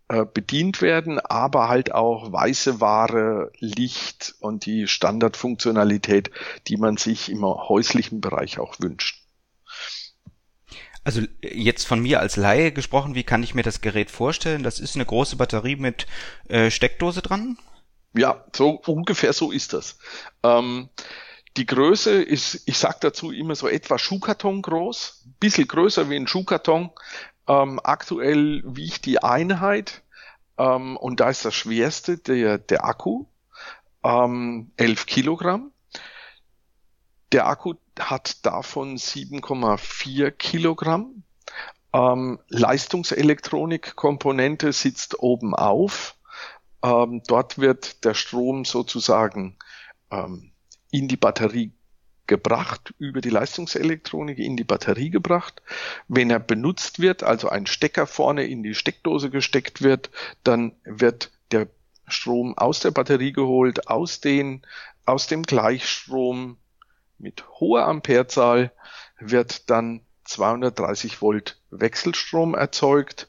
äh, 0.08 0.24
bedient 0.24 0.82
werden, 0.82 1.20
aber 1.20 1.68
halt 1.68 1.92
auch 1.92 2.32
weiße 2.32 2.80
Ware, 2.80 3.52
Licht 3.58 4.34
und 4.40 4.66
die 4.66 4.88
Standardfunktionalität, 4.88 6.30
die 6.66 6.76
man 6.76 6.96
sich 6.96 7.30
im 7.30 7.44
häuslichen 7.44 8.20
Bereich 8.20 8.58
auch 8.58 8.74
wünscht. 8.80 9.19
Also 11.02 11.22
jetzt 11.40 11.86
von 11.86 12.00
mir 12.00 12.20
als 12.20 12.36
Laie 12.36 12.72
gesprochen, 12.72 13.14
wie 13.14 13.24
kann 13.24 13.42
ich 13.42 13.54
mir 13.54 13.62
das 13.62 13.80
Gerät 13.80 14.10
vorstellen? 14.10 14.62
Das 14.62 14.80
ist 14.80 14.96
eine 14.96 15.06
große 15.06 15.36
Batterie 15.36 15.76
mit 15.76 16.06
äh, 16.48 16.70
Steckdose 16.70 17.22
dran? 17.22 17.56
Ja, 18.12 18.44
so 18.54 18.80
ungefähr 18.86 19.32
so 19.32 19.50
ist 19.50 19.72
das. 19.72 19.98
Ähm, 20.42 20.90
die 21.56 21.66
Größe 21.66 22.22
ist, 22.22 22.62
ich 22.66 22.78
sag 22.78 23.00
dazu 23.00 23.32
immer 23.32 23.54
so 23.54 23.68
etwa 23.68 23.98
Schuhkarton 23.98 24.62
groß, 24.62 25.26
bisschen 25.40 25.66
größer 25.66 26.08
wie 26.10 26.16
ein 26.16 26.26
Schuhkarton. 26.26 26.90
Ähm, 27.48 27.80
aktuell 27.82 28.62
wiegt 28.64 29.06
die 29.06 29.22
Einheit 29.22 30.02
ähm, 30.58 30.96
und 30.96 31.20
da 31.20 31.30
ist 31.30 31.44
das 31.44 31.54
schwerste 31.54 32.18
der, 32.18 32.58
der 32.58 32.84
Akku, 32.84 33.24
ähm, 34.04 34.70
11 34.76 35.06
Kilogramm. 35.06 35.72
Der 37.32 37.46
Akku 37.46 37.74
hat 38.00 38.46
davon 38.46 38.96
7,4 38.96 40.30
Kilogramm. 40.30 41.24
Ähm, 41.92 42.38
Leistungselektronikkomponente 42.48 44.72
sitzt 44.72 45.20
oben 45.20 45.54
auf. 45.54 46.16
Ähm, 46.82 47.22
dort 47.26 47.58
wird 47.58 48.04
der 48.04 48.14
Strom 48.14 48.64
sozusagen 48.64 49.58
ähm, 50.10 50.52
in 50.90 51.08
die 51.08 51.16
Batterie 51.16 51.72
gebracht, 52.26 52.94
über 52.98 53.20
die 53.20 53.28
Leistungselektronik 53.28 54.38
in 54.38 54.56
die 54.56 54.64
Batterie 54.64 55.10
gebracht. 55.10 55.60
Wenn 56.06 56.30
er 56.30 56.38
benutzt 56.38 57.00
wird, 57.00 57.24
also 57.24 57.48
ein 57.48 57.66
Stecker 57.66 58.06
vorne 58.06 58.44
in 58.44 58.62
die 58.62 58.76
Steckdose 58.76 59.30
gesteckt 59.30 59.82
wird, 59.82 60.10
dann 60.44 60.76
wird 60.84 61.32
der 61.50 61.66
Strom 62.06 62.56
aus 62.56 62.78
der 62.80 62.92
Batterie 62.92 63.32
geholt, 63.32 63.88
aus 63.88 64.20
den, 64.20 64.62
aus 65.06 65.26
dem 65.26 65.42
Gleichstrom 65.42 66.56
mit 67.20 67.44
hoher 67.60 67.86
Amperezahl 67.86 68.72
wird 69.18 69.70
dann 69.70 70.02
230 70.24 71.20
Volt 71.22 71.60
Wechselstrom 71.70 72.54
erzeugt 72.54 73.28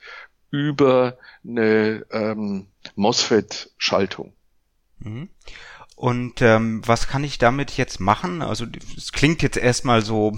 über 0.49 1.17
eine 1.43 2.05
ähm, 2.11 2.67
MOSFET-Schaltung. 2.95 4.33
Mhm. 4.99 5.29
Und 6.01 6.41
ähm, 6.41 6.81
was 6.83 7.07
kann 7.07 7.23
ich 7.23 7.37
damit 7.37 7.77
jetzt 7.77 7.99
machen? 7.99 8.41
Also 8.41 8.65
es 8.97 9.11
klingt 9.11 9.43
jetzt 9.43 9.57
erstmal 9.57 10.01
so, 10.01 10.31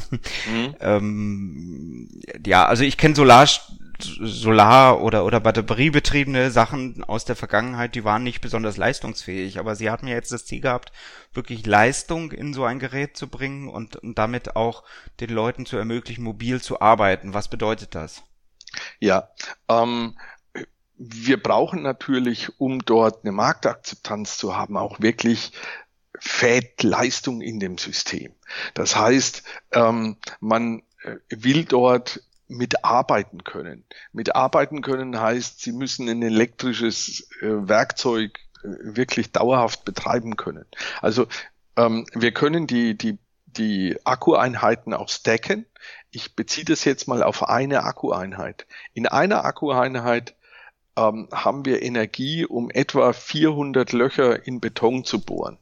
mhm. 0.51 0.75
ähm, 0.82 2.10
ja, 2.46 2.65
also 2.65 2.84
ich 2.84 2.98
kenne 2.98 3.15
Solar 3.15 3.48
Solar- 3.98 5.00
oder, 5.00 5.24
oder 5.24 5.39
batteriebetriebene 5.39 6.51
Sachen 6.51 7.05
aus 7.05 7.24
der 7.24 7.38
Vergangenheit, 7.38 7.96
die 7.96 8.03
waren 8.03 8.24
nicht 8.24 8.41
besonders 8.41 8.75
leistungsfähig. 8.75 9.58
Aber 9.58 9.77
sie 9.77 9.89
hatten 9.89 10.08
ja 10.08 10.15
jetzt 10.15 10.34
das 10.34 10.46
Ziel 10.46 10.60
gehabt, 10.60 10.91
wirklich 11.32 11.65
Leistung 11.65 12.34
in 12.34 12.53
so 12.53 12.65
ein 12.65 12.79
Gerät 12.79 13.15
zu 13.15 13.29
bringen 13.29 13.70
und, 13.70 13.96
und 13.96 14.17
damit 14.17 14.58
auch 14.58 14.84
den 15.22 15.29
Leuten 15.29 15.65
zu 15.65 15.77
ermöglichen, 15.77 16.25
mobil 16.25 16.62
zu 16.62 16.82
arbeiten. 16.82 17.34
Was 17.34 17.48
bedeutet 17.48 17.96
das? 17.96 18.24
Ja, 19.00 19.29
ähm, 19.70 20.17
wir 20.97 21.41
brauchen 21.41 21.81
natürlich, 21.81 22.59
um 22.59 22.79
dort 22.79 23.23
eine 23.23 23.31
Marktakzeptanz 23.31 24.38
zu 24.38 24.55
haben, 24.55 24.77
auch 24.77 25.00
wirklich 25.00 25.51
Fettleistung 26.19 27.41
in 27.41 27.59
dem 27.59 27.77
System. 27.77 28.33
Das 28.73 28.95
heißt, 28.95 29.43
ähm, 29.71 30.17
man 30.39 30.83
äh, 31.03 31.17
will 31.29 31.65
dort 31.65 32.21
mitarbeiten 32.47 33.43
können. 33.43 33.83
Mitarbeiten 34.12 34.81
können 34.81 35.19
heißt, 35.19 35.62
sie 35.62 35.71
müssen 35.71 36.07
ein 36.07 36.21
elektrisches 36.21 37.27
äh, 37.41 37.67
Werkzeug 37.67 38.38
äh, 38.63 38.67
wirklich 38.95 39.31
dauerhaft 39.31 39.85
betreiben 39.85 40.35
können. 40.35 40.65
Also 41.01 41.27
ähm, 41.75 42.05
wir 42.13 42.31
können 42.31 42.67
die, 42.67 42.97
die, 42.97 43.17
die 43.45 43.97
Akkueinheiten 44.03 44.93
auch 44.93 45.09
stacken. 45.09 45.65
Ich 46.12 46.35
beziehe 46.35 46.65
das 46.65 46.85
jetzt 46.85 47.07
mal 47.07 47.23
auf 47.23 47.50
eine 47.50 47.83
Akkueinheit. 47.83 48.67
In 48.93 49.07
einer 49.07 49.45
Akkueinheit 49.45 50.35
ähm, 50.97 51.27
haben 51.31 51.65
wir 51.65 51.81
Energie, 51.81 52.45
um 52.45 52.69
etwa 52.69 53.13
400 53.13 53.91
Löcher 53.93 54.45
in 54.47 54.59
Beton 54.59 55.03
zu 55.03 55.21
bohren 55.21 55.57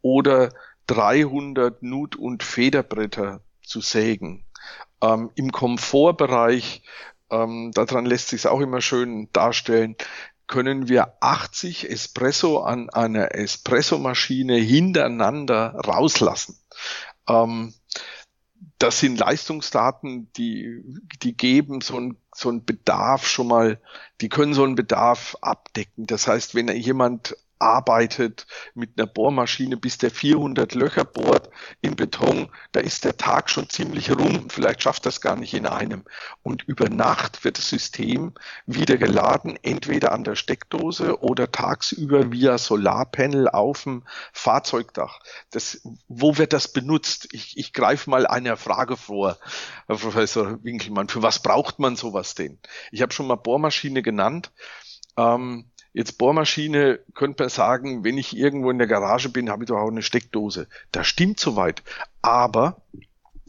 oder 0.00 0.52
300 0.86 1.82
Nut- 1.82 2.16
und 2.16 2.42
Federbretter 2.42 3.40
zu 3.62 3.80
sägen 3.80 4.44
ähm, 5.02 5.30
Im 5.34 5.52
Komfortbereich, 5.52 6.82
ähm, 7.30 7.72
daran 7.74 8.06
lässt 8.06 8.28
sich 8.28 8.46
auch 8.46 8.60
immer 8.60 8.80
schön 8.80 9.28
darstellen, 9.32 9.96
können 10.46 10.88
wir 10.88 11.14
80 11.20 11.90
Espresso 11.90 12.60
an 12.60 12.88
einer 12.90 13.34
Espressomaschine 13.34 14.56
hintereinander 14.56 15.74
rauslassen. 15.74 16.58
Ähm, 17.28 17.74
das 18.82 18.98
sind 18.98 19.18
Leistungsdaten, 19.18 20.32
die, 20.34 20.82
die 21.22 21.36
geben 21.36 21.80
so 21.80 21.98
ein 21.98 22.16
so 22.34 22.50
ein 22.50 22.64
Bedarf 22.64 23.26
schon 23.26 23.48
mal, 23.48 23.78
die 24.20 24.28
können 24.28 24.54
so 24.54 24.64
einen 24.64 24.74
Bedarf 24.74 25.36
abdecken. 25.40 26.06
Das 26.06 26.26
heißt, 26.26 26.54
wenn 26.54 26.68
jemand 26.68 27.36
arbeitet 27.62 28.46
mit 28.74 28.98
einer 28.98 29.06
Bohrmaschine, 29.06 29.76
bis 29.76 29.96
der 29.96 30.10
400 30.10 30.74
Löcher 30.74 31.04
bohrt 31.04 31.48
im 31.80 31.96
Beton, 31.96 32.48
da 32.72 32.80
ist 32.80 33.04
der 33.04 33.16
Tag 33.16 33.48
schon 33.48 33.70
ziemlich 33.70 34.10
rum. 34.10 34.50
Vielleicht 34.50 34.82
schafft 34.82 35.06
das 35.06 35.20
gar 35.20 35.36
nicht 35.36 35.54
in 35.54 35.66
einem. 35.66 36.04
Und 36.42 36.62
über 36.64 36.88
Nacht 36.88 37.44
wird 37.44 37.58
das 37.58 37.68
System 37.68 38.34
wieder 38.66 38.96
geladen, 38.96 39.58
entweder 39.62 40.12
an 40.12 40.24
der 40.24 40.34
Steckdose 40.34 41.22
oder 41.22 41.50
tagsüber 41.50 42.32
via 42.32 42.58
Solarpanel 42.58 43.48
auf 43.48 43.84
dem 43.84 44.02
Fahrzeugdach. 44.32 45.20
Das, 45.50 45.80
wo 46.08 46.36
wird 46.36 46.52
das 46.52 46.68
benutzt? 46.68 47.28
Ich, 47.32 47.56
ich 47.56 47.72
greife 47.72 48.10
mal 48.10 48.26
einer 48.26 48.56
Frage 48.56 48.96
vor, 48.96 49.38
Herr 49.86 49.96
Professor 49.96 50.62
Winkelmann. 50.64 51.08
Für 51.08 51.22
was 51.22 51.40
braucht 51.40 51.78
man 51.78 51.96
sowas 51.96 52.34
denn? 52.34 52.58
Ich 52.90 53.02
habe 53.02 53.12
schon 53.12 53.26
mal 53.26 53.36
Bohrmaschine 53.36 54.02
genannt. 54.02 54.50
Ähm, 55.16 55.66
Jetzt 55.92 56.16
Bohrmaschine 56.18 57.00
könnte 57.14 57.42
man 57.42 57.50
sagen, 57.50 58.04
wenn 58.04 58.16
ich 58.16 58.36
irgendwo 58.36 58.70
in 58.70 58.78
der 58.78 58.86
Garage 58.86 59.28
bin, 59.28 59.50
habe 59.50 59.64
ich 59.64 59.68
doch 59.68 59.78
auch 59.78 59.90
eine 59.90 60.02
Steckdose. 60.02 60.68
Das 60.90 61.06
stimmt 61.06 61.38
soweit. 61.38 61.82
Aber 62.22 62.80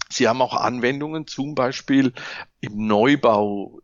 Sie 0.09 0.27
haben 0.27 0.41
auch 0.41 0.53
Anwendungen, 0.53 1.25
zum 1.25 1.55
Beispiel 1.55 2.13
im 2.59 2.85
Neubau, 2.85 3.79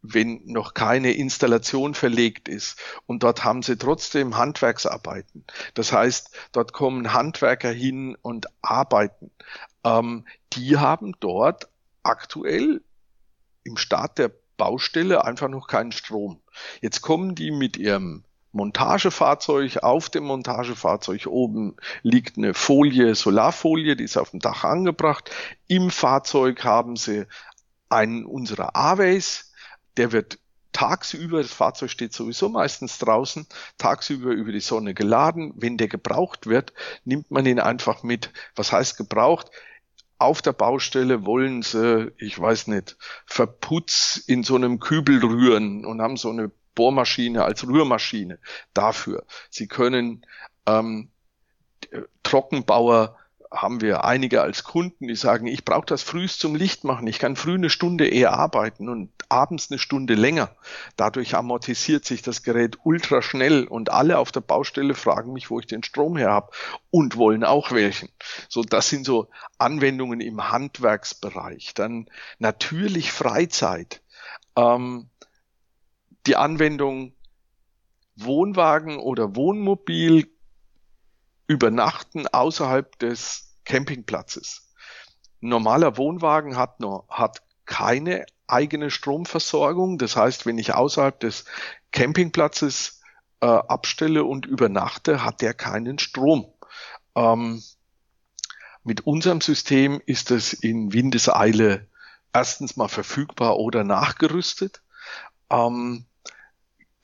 wenn 0.00 0.42
noch 0.46 0.74
keine 0.74 1.12
Installation 1.12 1.94
verlegt 1.94 2.48
ist. 2.48 2.78
Und 3.06 3.22
dort 3.22 3.44
haben 3.44 3.62
Sie 3.62 3.76
trotzdem 3.76 4.36
Handwerksarbeiten. 4.36 5.44
Das 5.74 5.92
heißt, 5.92 6.30
dort 6.52 6.72
kommen 6.72 7.12
Handwerker 7.12 7.72
hin 7.72 8.16
und 8.22 8.46
arbeiten. 8.62 9.30
Ähm, 9.82 10.24
die 10.52 10.78
haben 10.78 11.16
dort 11.20 11.68
aktuell 12.02 12.82
im 13.64 13.76
Start 13.76 14.18
der 14.18 14.30
Baustelle 14.56 15.24
einfach 15.24 15.48
noch 15.48 15.66
keinen 15.66 15.92
Strom. 15.92 16.40
Jetzt 16.80 17.00
kommen 17.00 17.34
die 17.34 17.50
mit 17.50 17.76
ihrem 17.76 18.24
Montagefahrzeug. 18.52 19.78
Auf 19.82 20.08
dem 20.08 20.24
Montagefahrzeug 20.24 21.26
oben 21.26 21.76
liegt 22.02 22.38
eine 22.38 22.54
Folie, 22.54 23.14
Solarfolie, 23.14 23.96
die 23.96 24.04
ist 24.04 24.16
auf 24.16 24.30
dem 24.30 24.40
Dach 24.40 24.64
angebracht. 24.64 25.30
Im 25.66 25.90
Fahrzeug 25.90 26.64
haben 26.64 26.96
sie 26.96 27.26
einen 27.88 28.24
unserer 28.24 28.74
Aways, 28.74 29.52
der 29.96 30.12
wird 30.12 30.38
tagsüber, 30.72 31.40
das 31.40 31.52
Fahrzeug 31.52 31.90
steht 31.90 32.12
sowieso 32.12 32.48
meistens 32.48 32.98
draußen, 32.98 33.46
tagsüber 33.78 34.32
über 34.32 34.52
die 34.52 34.60
Sonne 34.60 34.92
geladen. 34.92 35.52
Wenn 35.56 35.76
der 35.76 35.88
gebraucht 35.88 36.46
wird, 36.46 36.72
nimmt 37.04 37.30
man 37.30 37.46
ihn 37.46 37.60
einfach 37.60 38.02
mit. 38.02 38.30
Was 38.56 38.72
heißt 38.72 38.96
gebraucht? 38.96 39.50
Auf 40.18 40.42
der 40.42 40.52
Baustelle 40.52 41.26
wollen 41.26 41.62
sie, 41.62 42.12
ich 42.18 42.38
weiß 42.38 42.68
nicht, 42.68 42.96
Verputz 43.26 44.16
in 44.26 44.42
so 44.42 44.54
einem 44.54 44.80
Kübel 44.80 45.24
rühren 45.24 45.84
und 45.84 46.00
haben 46.00 46.16
so 46.16 46.30
eine 46.30 46.50
Bohrmaschine 46.74 47.44
als 47.44 47.66
Rührmaschine 47.66 48.38
dafür. 48.72 49.24
Sie 49.50 49.68
können 49.68 50.26
ähm, 50.66 51.10
Trockenbauer 52.22 53.18
haben 53.54 53.80
wir 53.80 54.04
einige 54.04 54.42
als 54.42 54.64
Kunden, 54.64 55.06
die 55.06 55.16
sagen, 55.16 55.46
ich 55.46 55.64
brauche 55.64 55.86
das 55.86 56.02
frühst 56.02 56.40
zum 56.40 56.54
Licht 56.54 56.84
machen. 56.84 57.06
Ich 57.06 57.18
kann 57.18 57.36
früh 57.36 57.54
eine 57.54 57.70
Stunde 57.70 58.08
eher 58.08 58.32
arbeiten 58.34 58.88
und 58.88 59.10
abends 59.28 59.70
eine 59.70 59.78
Stunde 59.78 60.14
länger. 60.14 60.54
Dadurch 60.96 61.34
amortisiert 61.34 62.04
sich 62.04 62.22
das 62.22 62.42
Gerät 62.42 62.78
ultra 62.84 63.22
schnell 63.22 63.64
und 63.64 63.90
alle 63.90 64.18
auf 64.18 64.32
der 64.32 64.40
Baustelle 64.40 64.94
fragen 64.94 65.32
mich, 65.32 65.50
wo 65.50 65.60
ich 65.60 65.66
den 65.66 65.82
Strom 65.82 66.16
her 66.16 66.30
habe 66.30 66.50
und 66.90 67.16
wollen 67.16 67.44
auch 67.44 67.72
welchen. 67.72 68.08
So, 68.48 68.62
das 68.62 68.88
sind 68.88 69.06
so 69.06 69.28
Anwendungen 69.58 70.20
im 70.20 70.50
Handwerksbereich. 70.50 71.74
Dann 71.74 72.06
natürlich 72.38 73.12
Freizeit. 73.12 74.02
Ähm, 74.56 75.08
die 76.26 76.36
Anwendung 76.36 77.12
Wohnwagen 78.16 78.98
oder 78.98 79.34
Wohnmobil 79.36 80.30
übernachten 81.46 82.26
außerhalb 82.28 82.98
des 82.98 83.43
Campingplatzes. 83.64 84.70
Ein 85.42 85.48
normaler 85.48 85.96
Wohnwagen 85.96 86.56
hat 86.56 86.80
noch, 86.80 87.06
hat 87.08 87.42
keine 87.66 88.26
eigene 88.46 88.90
Stromversorgung. 88.90 89.98
Das 89.98 90.16
heißt, 90.16 90.46
wenn 90.46 90.58
ich 90.58 90.74
außerhalb 90.74 91.18
des 91.20 91.44
Campingplatzes 91.92 93.00
äh, 93.40 93.46
abstelle 93.46 94.24
und 94.24 94.46
übernachte, 94.46 95.24
hat 95.24 95.40
der 95.40 95.54
keinen 95.54 95.98
Strom. 95.98 96.52
Ähm, 97.14 97.62
mit 98.82 99.06
unserem 99.06 99.40
System 99.40 100.00
ist 100.04 100.30
es 100.30 100.52
in 100.52 100.92
Windeseile 100.92 101.88
erstens 102.32 102.76
mal 102.76 102.88
verfügbar 102.88 103.58
oder 103.58 103.84
nachgerüstet. 103.84 104.82
Ähm, 105.50 106.04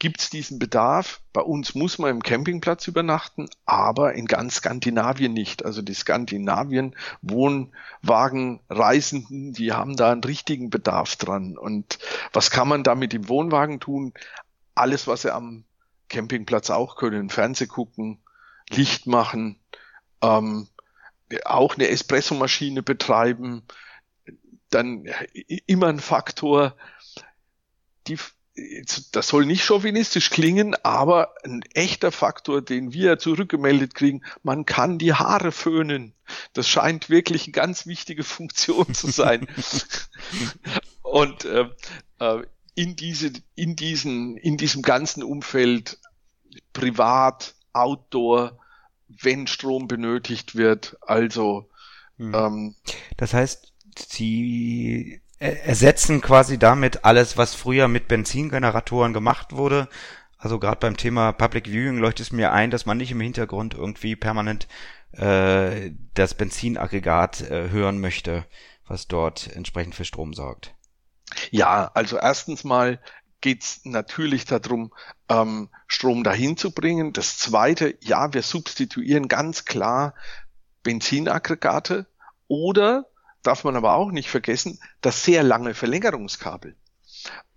gibt 0.00 0.20
es 0.22 0.30
diesen 0.30 0.58
Bedarf. 0.58 1.20
Bei 1.32 1.42
uns 1.42 1.76
muss 1.76 1.98
man 1.98 2.10
im 2.10 2.22
Campingplatz 2.22 2.88
übernachten, 2.88 3.48
aber 3.66 4.14
in 4.14 4.26
ganz 4.26 4.56
Skandinavien 4.56 5.32
nicht. 5.32 5.64
Also 5.64 5.80
die 5.82 5.94
Skandinavien 5.94 6.96
Wohnwagenreisenden, 7.22 9.52
die 9.52 9.72
haben 9.72 9.94
da 9.94 10.10
einen 10.10 10.24
richtigen 10.24 10.70
Bedarf 10.70 11.14
dran. 11.16 11.56
Und 11.56 12.00
was 12.32 12.50
kann 12.50 12.66
man 12.66 12.82
da 12.82 12.96
mit 12.96 13.12
dem 13.12 13.28
Wohnwagen 13.28 13.78
tun? 13.78 14.12
Alles, 14.74 15.06
was 15.06 15.22
sie 15.22 15.32
am 15.32 15.62
Campingplatz 16.08 16.70
auch 16.70 16.96
können. 16.96 17.28
Fernseh 17.28 17.66
gucken, 17.66 18.18
Licht 18.70 19.06
machen, 19.06 19.60
ähm, 20.22 20.66
auch 21.44 21.76
eine 21.76 21.88
Espressomaschine 21.88 22.82
betreiben. 22.82 23.62
Dann 24.70 25.04
immer 25.66 25.88
ein 25.88 26.00
Faktor. 26.00 26.74
Die 28.06 28.16
das 29.12 29.28
soll 29.28 29.46
nicht 29.46 29.64
chauvinistisch 29.64 30.30
klingen, 30.30 30.74
aber 30.82 31.34
ein 31.44 31.62
echter 31.74 32.10
Faktor, 32.12 32.62
den 32.62 32.92
wir 32.92 33.18
zurückgemeldet 33.18 33.94
kriegen, 33.94 34.22
man 34.42 34.66
kann 34.66 34.98
die 34.98 35.14
Haare 35.14 35.52
föhnen. 35.52 36.14
Das 36.52 36.68
scheint 36.68 37.10
wirklich 37.10 37.44
eine 37.44 37.52
ganz 37.52 37.86
wichtige 37.86 38.24
Funktion 38.24 38.92
zu 38.92 39.10
sein. 39.10 39.46
Und 41.02 41.44
äh, 41.44 41.68
äh, 42.18 42.42
in, 42.74 42.96
diese, 42.96 43.32
in, 43.54 43.76
diesen, 43.76 44.36
in 44.36 44.56
diesem 44.56 44.82
ganzen 44.82 45.22
Umfeld, 45.22 45.98
privat, 46.72 47.54
Outdoor, 47.72 48.58
wenn 49.06 49.46
Strom 49.46 49.86
benötigt 49.86 50.56
wird, 50.56 50.96
also 51.02 51.68
hm. 52.16 52.34
ähm, 52.34 52.74
das 53.16 53.32
heißt, 53.32 53.72
Sie 53.96 55.20
ersetzen 55.40 56.20
quasi 56.20 56.58
damit 56.58 57.04
alles, 57.04 57.36
was 57.36 57.54
früher 57.54 57.88
mit 57.88 58.08
Benzingeneratoren 58.08 59.12
gemacht 59.12 59.56
wurde. 59.56 59.88
Also 60.36 60.58
gerade 60.58 60.80
beim 60.80 60.96
Thema 60.96 61.32
Public 61.32 61.66
Viewing 61.66 61.98
leuchtet 61.98 62.26
es 62.26 62.32
mir 62.32 62.52
ein, 62.52 62.70
dass 62.70 62.86
man 62.86 62.98
nicht 62.98 63.10
im 63.10 63.20
Hintergrund 63.20 63.74
irgendwie 63.74 64.16
permanent 64.16 64.68
äh, 65.12 65.92
das 66.14 66.34
Benzinaggregat 66.34 67.42
äh, 67.42 67.70
hören 67.70 68.00
möchte, 68.00 68.44
was 68.86 69.08
dort 69.08 69.50
entsprechend 69.54 69.94
für 69.94 70.04
Strom 70.04 70.34
sorgt. 70.34 70.74
Ja, 71.50 71.90
also 71.94 72.16
erstens 72.16 72.64
mal 72.64 73.00
geht's 73.40 73.80
natürlich 73.84 74.44
darum, 74.44 74.92
ähm, 75.28 75.70
Strom 75.86 76.22
dahin 76.22 76.56
zu 76.56 76.72
bringen. 76.72 77.12
Das 77.12 77.38
zweite, 77.38 77.96
ja, 78.00 78.32
wir 78.34 78.42
substituieren 78.42 79.28
ganz 79.28 79.64
klar 79.64 80.14
Benzinaggregate 80.82 82.06
oder 82.48 83.06
darf 83.42 83.64
man 83.64 83.76
aber 83.76 83.94
auch 83.94 84.10
nicht 84.10 84.30
vergessen, 84.30 84.78
das 85.00 85.24
sehr 85.24 85.42
lange 85.42 85.74
Verlängerungskabel. 85.74 86.76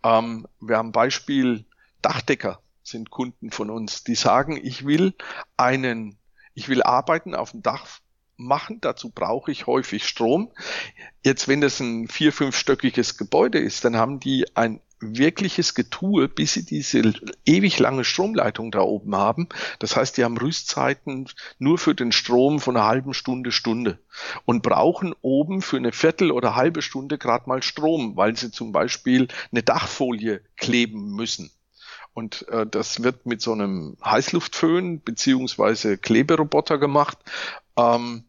Ähm, 0.04 0.48
wir 0.60 0.78
haben 0.78 0.92
Beispiel 0.92 1.66
Dachdecker 2.02 2.60
sind 2.84 3.10
Kunden 3.10 3.52
von 3.52 3.70
uns, 3.70 4.04
die 4.04 4.16
sagen, 4.16 4.60
ich 4.62 4.86
will 4.86 5.14
einen, 5.56 6.18
ich 6.54 6.68
will 6.68 6.84
Arbeiten 6.84 7.34
auf 7.34 7.52
dem 7.52 7.62
Dach 7.62 7.88
machen, 8.36 8.82
dazu 8.82 9.10
brauche 9.10 9.52
ich 9.52 9.68
häufig 9.68 10.06
Strom. 10.06 10.52
Jetzt, 11.24 11.48
wenn 11.48 11.62
das 11.62 11.80
ein 11.80 12.08
vier-, 12.08 12.34
fünfstöckiges 12.34 13.18
Gebäude 13.18 13.60
ist, 13.60 13.86
dann 13.86 13.96
haben 13.96 14.20
die 14.20 14.46
ein 14.56 14.82
wirkliches 15.18 15.76
Getue, 15.76 16.28
bis 16.28 16.54
sie 16.54 16.66
diese 16.66 17.14
ewig 17.46 17.80
lange 17.80 18.04
Stromleitung 18.04 18.72
da 18.72 18.82
oben 18.82 19.16
haben. 19.16 19.50
Das 19.80 19.96
heißt, 19.96 20.18
die 20.18 20.24
haben 20.24 20.38
Rüstzeiten 20.38 21.30
nur 21.60 21.78
für 21.78 21.96
den 21.96 22.12
Strom 22.12 22.60
von 22.60 22.78
einer 22.78 22.88
halben 22.88 23.14
Stunde, 23.14 23.52
Stunde 23.52 24.00
und 24.46 24.64
brauchen 24.64 25.14
oben 25.22 25.62
für 25.62 25.78
eine 25.78 25.92
Viertel 25.92 26.32
oder 26.32 26.56
halbe 26.56 26.82
Stunde 26.82 27.18
gerade 27.18 27.48
mal 27.48 27.64
Strom, 27.64 28.16
weil 28.16 28.36
sie 28.38 28.52
zum 28.52 28.72
Beispiel 28.72 29.28
eine 29.52 29.64
Dachfolie 29.64 30.42
kleben 30.58 31.16
müssen. 31.16 31.52
Und 32.14 32.48
äh, 32.50 32.66
das 32.66 33.04
wird 33.04 33.26
mit 33.26 33.42
so 33.42 33.54
einem 33.54 33.98
Heißluftföhn 34.04 35.02
beziehungsweise 35.02 35.98
Kleberoboter 35.98 36.78
gemacht. 36.78 37.18
Ähm, 37.76 38.26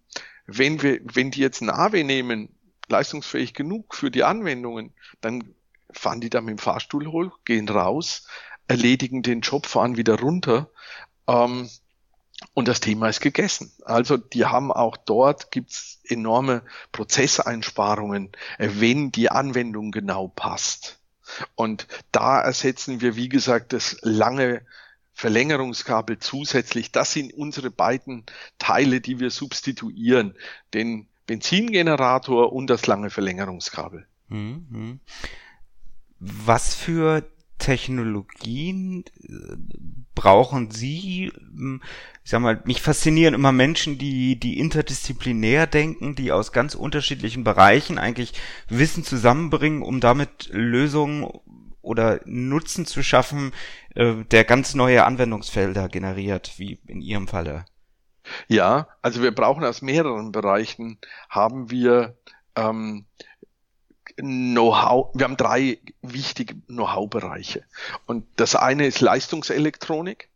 wenn 0.46 0.82
wir, 0.82 1.00
wenn 1.04 1.30
die 1.30 1.40
jetzt 1.40 1.60
ein 1.60 1.70
AW 1.70 2.02
nehmen, 2.02 2.48
leistungsfähig 2.88 3.54
genug 3.54 3.94
für 3.94 4.10
die 4.10 4.24
Anwendungen, 4.24 4.92
dann 5.20 5.54
fahren 5.94 6.20
die 6.20 6.30
da 6.30 6.40
mit 6.40 6.58
dem 6.58 6.58
Fahrstuhl 6.58 7.06
hoch, 7.06 7.38
gehen 7.44 7.68
raus, 7.68 8.26
erledigen 8.68 9.22
den 9.22 9.40
Job, 9.40 9.66
fahren 9.66 9.96
wieder 9.96 10.18
runter. 10.18 10.70
Ähm, 11.26 11.68
und 12.52 12.68
das 12.68 12.80
Thema 12.80 13.08
ist 13.08 13.20
gegessen. 13.20 13.72
Also 13.84 14.16
die 14.16 14.44
haben 14.44 14.70
auch 14.72 14.96
dort 14.96 15.50
gibt's 15.50 16.00
enorme 16.04 16.62
Prozesseinsparungen, 16.92 18.32
äh, 18.58 18.68
wenn 18.74 19.12
die 19.12 19.30
Anwendung 19.30 19.90
genau 19.92 20.28
passt. 20.28 21.00
Und 21.54 21.86
da 22.12 22.40
ersetzen 22.40 23.00
wir, 23.00 23.16
wie 23.16 23.28
gesagt, 23.28 23.72
das 23.72 23.96
lange 24.02 24.62
Verlängerungskabel 25.14 26.18
zusätzlich. 26.18 26.92
Das 26.92 27.12
sind 27.12 27.32
unsere 27.32 27.70
beiden 27.70 28.24
Teile, 28.58 29.00
die 29.00 29.20
wir 29.20 29.30
substituieren. 29.30 30.34
Den 30.74 31.08
Benzingenerator 31.26 32.52
und 32.52 32.68
das 32.68 32.86
lange 32.86 33.10
Verlängerungskabel. 33.10 34.06
Mhm. 34.28 35.00
Was 36.18 36.74
für 36.74 37.24
Technologien 37.58 39.04
äh, 39.22 39.56
brauchen 40.14 40.70
Sie? 40.70 41.32
Hm, 41.34 41.82
ich 42.24 42.30
sag 42.30 42.40
mal, 42.40 42.62
mich 42.64 42.82
faszinieren 42.82 43.34
immer 43.34 43.52
Menschen, 43.52 43.98
die, 43.98 44.38
die 44.38 44.58
interdisziplinär 44.58 45.66
denken, 45.66 46.14
die 46.14 46.32
aus 46.32 46.52
ganz 46.52 46.74
unterschiedlichen 46.74 47.44
Bereichen 47.44 47.98
eigentlich 47.98 48.32
Wissen 48.68 49.04
zusammenbringen, 49.04 49.82
um 49.82 50.00
damit 50.00 50.48
Lösungen 50.52 51.28
oder 51.82 52.20
Nutzen 52.24 52.86
zu 52.86 53.02
schaffen, 53.02 53.52
äh, 53.94 54.24
der 54.30 54.44
ganz 54.44 54.74
neue 54.74 55.04
Anwendungsfelder 55.04 55.88
generiert, 55.88 56.54
wie 56.56 56.78
in 56.86 57.00
Ihrem 57.00 57.28
Falle. 57.28 57.66
Ja, 58.48 58.88
also 59.02 59.22
wir 59.22 59.34
brauchen 59.34 59.64
aus 59.64 59.82
mehreren 59.82 60.32
Bereichen, 60.32 60.98
haben 61.28 61.70
wir 61.70 62.16
ähm, 62.56 63.04
Know-how, 64.16 65.10
wir 65.14 65.24
haben 65.24 65.36
drei 65.36 65.78
wichtige 66.02 66.54
Know-how-Bereiche. 66.66 67.64
Und 68.06 68.26
das 68.36 68.54
eine 68.54 68.86
ist 68.86 69.00
Leistungselektronik, 69.00 70.28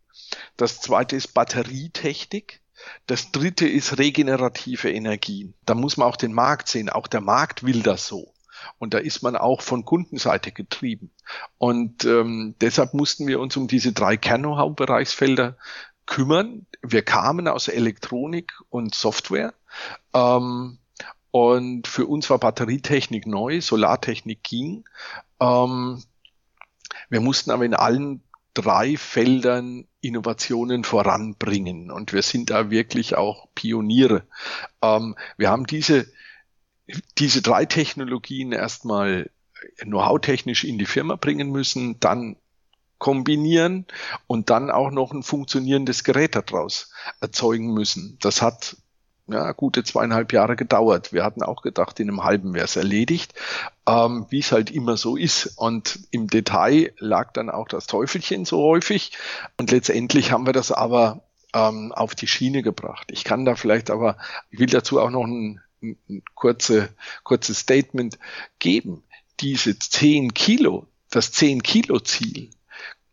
das 0.57 0.81
zweite 0.81 1.15
ist 1.15 1.33
Batterietechnik, 1.33 2.61
das 3.07 3.31
dritte 3.31 3.67
ist 3.67 3.97
regenerative 3.97 4.91
Energien. 4.91 5.53
Da 5.65 5.75
muss 5.75 5.97
man 5.97 6.07
auch 6.07 6.17
den 6.17 6.33
Markt 6.33 6.67
sehen. 6.67 6.89
Auch 6.89 7.07
der 7.07 7.21
Markt 7.21 7.63
will 7.63 7.81
das 7.81 8.07
so. 8.07 8.33
Und 8.77 8.93
da 8.93 8.97
ist 8.97 9.21
man 9.21 9.35
auch 9.35 9.61
von 9.61 9.85
Kundenseite 9.85 10.51
getrieben. 10.51 11.11
Und 11.57 12.05
ähm, 12.05 12.55
deshalb 12.61 12.93
mussten 12.93 13.27
wir 13.27 13.39
uns 13.39 13.55
um 13.57 13.67
diese 13.67 13.93
drei 13.93 14.17
Kern-Know-how-Bereichsfelder 14.17 15.57
kümmern. 16.05 16.65
Wir 16.81 17.03
kamen 17.03 17.47
aus 17.47 17.67
Elektronik 17.67 18.53
und 18.69 18.95
Software. 18.95 19.53
Ähm, 20.13 20.78
und 21.31 21.87
für 21.87 22.05
uns 22.05 22.29
war 22.29 22.39
Batterietechnik 22.39 23.27
neu, 23.27 23.61
Solartechnik 23.61 24.43
ging. 24.43 24.85
Ähm, 25.39 26.03
wir 27.09 27.21
mussten 27.21 27.51
aber 27.51 27.65
in 27.65 27.73
allen 27.73 28.23
drei 28.53 28.97
Feldern 28.97 29.87
Innovationen 30.01 30.83
voranbringen 30.83 31.91
und 31.91 32.13
wir 32.13 32.21
sind 32.21 32.49
da 32.49 32.71
wirklich 32.71 33.15
auch 33.15 33.47
Pioniere. 33.53 34.23
Ähm, 34.81 35.15
wir 35.37 35.49
haben 35.49 35.67
diese, 35.67 36.07
diese 37.17 37.41
drei 37.41 37.65
Technologien 37.65 38.51
erstmal 38.51 39.29
know-how-technisch 39.81 40.63
in 40.63 40.77
die 40.77 40.85
Firma 40.85 41.15
bringen 41.15 41.51
müssen, 41.51 41.99
dann 41.99 42.37
kombinieren 42.97 43.85
und 44.27 44.49
dann 44.49 44.69
auch 44.69 44.91
noch 44.91 45.11
ein 45.11 45.23
funktionierendes 45.23 46.03
Gerät 46.03 46.35
daraus 46.35 46.91
erzeugen 47.21 47.73
müssen. 47.73 48.17
Das 48.19 48.41
hat 48.41 48.77
ja, 49.31 49.51
gute 49.51 49.83
zweieinhalb 49.83 50.33
Jahre 50.33 50.55
gedauert. 50.55 51.13
Wir 51.13 51.23
hatten 51.23 51.43
auch 51.43 51.61
gedacht, 51.61 51.99
in 51.99 52.09
einem 52.09 52.23
halben 52.23 52.53
wäre 52.53 52.65
es 52.65 52.75
erledigt, 52.75 53.33
ähm, 53.87 54.25
wie 54.29 54.39
es 54.39 54.51
halt 54.51 54.71
immer 54.71 54.97
so 54.97 55.15
ist. 55.15 55.57
Und 55.57 55.99
im 56.11 56.27
Detail 56.27 56.93
lag 56.97 57.33
dann 57.33 57.49
auch 57.49 57.67
das 57.67 57.87
Teufelchen 57.87 58.45
so 58.45 58.61
häufig. 58.61 59.11
Und 59.57 59.71
letztendlich 59.71 60.31
haben 60.31 60.45
wir 60.45 60.53
das 60.53 60.71
aber 60.71 61.21
ähm, 61.53 61.91
auf 61.91 62.15
die 62.15 62.27
Schiene 62.27 62.61
gebracht. 62.61 63.07
Ich 63.11 63.23
kann 63.23 63.45
da 63.45 63.55
vielleicht 63.55 63.89
aber, 63.89 64.17
ich 64.49 64.59
will 64.59 64.67
dazu 64.67 64.99
auch 64.99 65.09
noch 65.09 65.25
ein, 65.25 65.61
ein 65.81 66.23
kurze, 66.35 66.89
kurzes 67.23 67.59
Statement 67.59 68.17
geben. 68.59 69.03
Diese 69.39 69.77
10 69.77 70.33
Kilo, 70.33 70.87
das 71.09 71.31
10 71.31 71.63
Kilo 71.63 71.99
Ziel, 71.99 72.49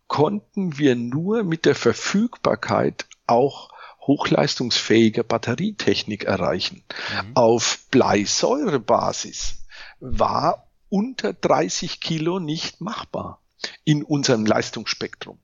konnten 0.08 0.78
wir 0.78 0.96
nur 0.96 1.44
mit 1.44 1.64
der 1.64 1.74
Verfügbarkeit 1.74 3.06
auch 3.26 3.70
hochleistungsfähiger 4.06 5.22
Batterietechnik 5.22 6.24
erreichen. 6.24 6.82
Mhm. 7.22 7.32
Auf 7.34 7.86
Bleisäurebasis 7.90 9.64
war 10.00 10.68
unter 10.88 11.32
30 11.32 12.00
Kilo 12.00 12.38
nicht 12.38 12.80
machbar 12.80 13.42
in 13.84 14.02
unserem 14.02 14.46
Leistungsspektrum, 14.46 15.38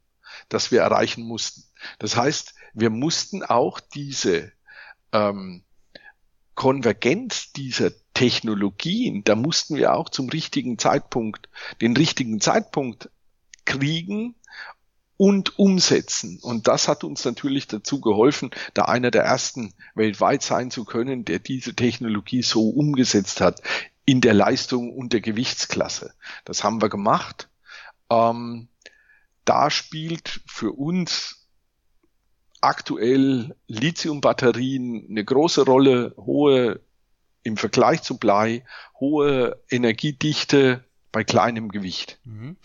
das 0.49 0.71
wir 0.71 0.81
erreichen 0.81 1.25
mussten. 1.25 1.65
Das 1.99 2.17
heißt, 2.17 2.55
wir 2.75 2.91
mussten 2.91 3.43
auch 3.43 3.81
diese 3.81 4.53
ähm, 5.13 5.65
Konvergenz 6.55 7.53
dieser 7.53 7.91
Technologien, 8.15 9.25
da 9.25 9.35
mussten 9.35 9.77
wir 9.77 9.95
auch 9.95 10.11
zum 10.11 10.29
richtigen 10.29 10.79
Zeitpunkt 10.79 11.49
den 11.81 11.97
richtigen 11.97 12.41
Zeitpunkt 12.41 13.11
kriegen, 13.65 14.35
und 15.23 15.57
umsetzen. 15.57 16.41
Und 16.43 16.67
das 16.67 16.89
hat 16.89 17.05
uns 17.05 17.25
natürlich 17.25 17.69
dazu 17.69 18.01
geholfen, 18.01 18.51
da 18.75 18.87
einer 18.87 19.13
der 19.13 19.23
ersten 19.23 19.73
weltweit 19.95 20.43
sein 20.43 20.73
zu 20.73 20.85
können, 20.85 21.25
der 21.25 21.39
diese 21.39 21.77
Technologie 21.77 22.43
so 22.43 22.71
umgesetzt 22.71 23.41
hat 23.41 23.63
in 24.05 24.21
der 24.21 24.35
Leistung 24.35 24.93
und 24.93 25.13
der 25.13 25.21
Gewichtsklasse. 25.21 26.13
Das 26.45 26.65
haben 26.65 26.83
wir 26.83 26.89
gemacht. 26.89 27.49
Ähm, 28.11 28.67
da 29.45 29.71
spielt 29.71 30.41
für 30.49 30.73
uns 30.73 31.47
aktuell 32.61 33.55
Lithiumbatterien 33.69 35.07
eine 35.09 35.25
große 35.25 35.65
Rolle, 35.65 36.17
hohe 36.17 36.81
im 37.45 37.57
Vergleich 37.57 38.03
zu 38.03 38.19
Blei, 38.19 38.65
hohe 38.99 39.63
Energiedichte 39.71 40.83
bei 41.13 41.23
kleinem 41.23 41.69
Gewicht. 41.69 42.19
Mhm. 42.25 42.57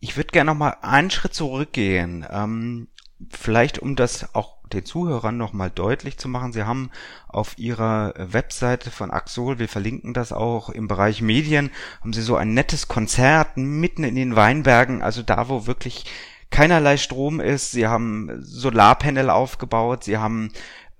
Ich 0.00 0.16
würde 0.16 0.32
gerne 0.32 0.50
noch 0.50 0.58
mal 0.58 0.76
einen 0.82 1.10
Schritt 1.10 1.34
zurückgehen. 1.34 2.26
Ähm, 2.30 2.88
vielleicht 3.30 3.78
um 3.78 3.96
das 3.96 4.34
auch 4.34 4.56
den 4.72 4.84
Zuhörern 4.84 5.36
noch 5.36 5.52
mal 5.52 5.70
deutlich 5.70 6.16
zu 6.16 6.28
machen. 6.28 6.52
Sie 6.52 6.62
haben 6.62 6.90
auf 7.28 7.58
Ihrer 7.58 8.14
Webseite 8.16 8.90
von 8.90 9.10
Axol, 9.10 9.58
wir 9.58 9.68
verlinken 9.68 10.14
das 10.14 10.32
auch 10.32 10.70
im 10.70 10.88
Bereich 10.88 11.22
Medien, 11.22 11.70
haben 12.00 12.12
Sie 12.12 12.22
so 12.22 12.36
ein 12.36 12.54
nettes 12.54 12.88
Konzert 12.88 13.56
mitten 13.56 14.04
in 14.04 14.14
den 14.14 14.36
Weinbergen, 14.36 15.02
also 15.02 15.22
da, 15.22 15.48
wo 15.48 15.66
wirklich 15.66 16.04
keinerlei 16.50 16.96
Strom 16.96 17.40
ist. 17.40 17.72
Sie 17.72 17.86
haben 17.86 18.42
Solarpanel 18.42 19.30
aufgebaut, 19.30 20.04
Sie 20.04 20.18
haben 20.18 20.52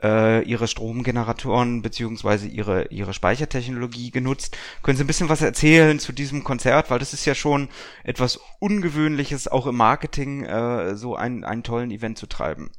äh, 0.02 0.42
ihre 0.42 0.68
Stromgeneratoren 0.68 1.82
beziehungsweise 1.82 2.48
ihre, 2.48 2.86
ihre 2.88 3.14
Speichertechnologie 3.14 4.10
genutzt. 4.10 4.56
Können 4.82 4.96
Sie 4.96 5.04
ein 5.04 5.06
bisschen 5.06 5.28
was 5.28 5.42
erzählen 5.42 5.98
zu 5.98 6.12
diesem 6.12 6.44
Konzert, 6.44 6.90
weil 6.90 6.98
das 6.98 7.12
ist 7.12 7.24
ja 7.24 7.34
schon 7.34 7.68
etwas 8.04 8.40
Ungewöhnliches, 8.58 9.48
auch 9.48 9.66
im 9.66 9.76
Marketing 9.76 10.44
äh, 10.44 10.96
so 10.96 11.16
einen, 11.16 11.44
einen 11.44 11.62
tollen 11.62 11.90
Event 11.90 12.18
zu 12.18 12.26
treiben. 12.26 12.70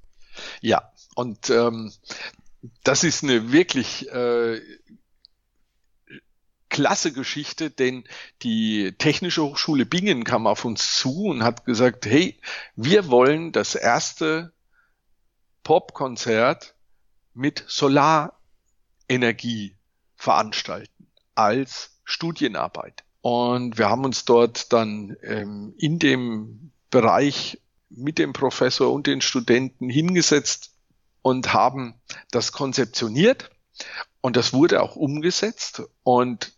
Ja, 0.61 0.91
und 1.15 1.49
ähm, 1.49 1.91
das 2.83 3.03
ist 3.03 3.23
eine 3.23 3.51
wirklich 3.51 4.09
äh, 4.11 4.61
klasse 6.69 7.11
Geschichte, 7.11 7.69
denn 7.69 8.05
die 8.43 8.93
Technische 8.97 9.43
Hochschule 9.43 9.85
Bingen 9.85 10.23
kam 10.23 10.47
auf 10.47 10.63
uns 10.65 10.95
zu 10.95 11.25
und 11.25 11.43
hat 11.43 11.65
gesagt, 11.65 12.05
hey, 12.05 12.39
wir 12.75 13.09
wollen 13.09 13.51
das 13.51 13.75
erste 13.75 14.53
Popkonzert 15.63 16.73
mit 17.33 17.63
Solarenergie 17.67 19.75
veranstalten 20.15 21.07
als 21.35 21.91
Studienarbeit. 22.03 23.03
Und 23.21 23.77
wir 23.77 23.89
haben 23.89 24.05
uns 24.05 24.25
dort 24.25 24.73
dann 24.73 25.15
ähm, 25.21 25.73
in 25.77 25.99
dem 25.99 26.71
Bereich 26.89 27.59
mit 27.89 28.17
dem 28.17 28.33
Professor 28.33 28.91
und 28.91 29.07
den 29.07 29.21
Studenten 29.21 29.89
hingesetzt 29.89 30.71
und 31.21 31.53
haben 31.53 31.95
das 32.31 32.51
konzeptioniert. 32.51 33.51
Und 34.21 34.35
das 34.35 34.53
wurde 34.53 34.81
auch 34.81 34.95
umgesetzt. 34.95 35.83
Und 36.03 36.53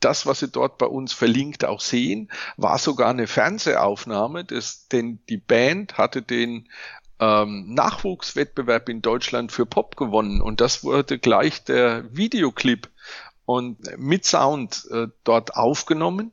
das, 0.00 0.26
was 0.26 0.40
Sie 0.40 0.48
dort 0.48 0.78
bei 0.78 0.86
uns 0.86 1.12
verlinkt 1.12 1.64
auch 1.64 1.80
sehen, 1.80 2.30
war 2.56 2.78
sogar 2.78 3.10
eine 3.10 3.26
Fernsehaufnahme, 3.26 4.44
des, 4.44 4.88
denn 4.88 5.20
die 5.28 5.38
Band 5.38 5.98
hatte 5.98 6.22
den 6.22 6.68
ähm, 7.20 7.74
Nachwuchswettbewerb 7.74 8.88
in 8.88 9.02
Deutschland 9.02 9.52
für 9.52 9.66
Pop 9.66 9.96
gewonnen 9.96 10.40
und 10.40 10.60
das 10.60 10.84
wurde 10.84 11.18
gleich 11.18 11.64
der 11.64 12.04
Videoclip 12.14 12.88
und 13.46 13.78
mit 13.98 14.24
Sound 14.24 14.86
äh, 14.90 15.06
dort 15.24 15.56
aufgenommen. 15.56 16.32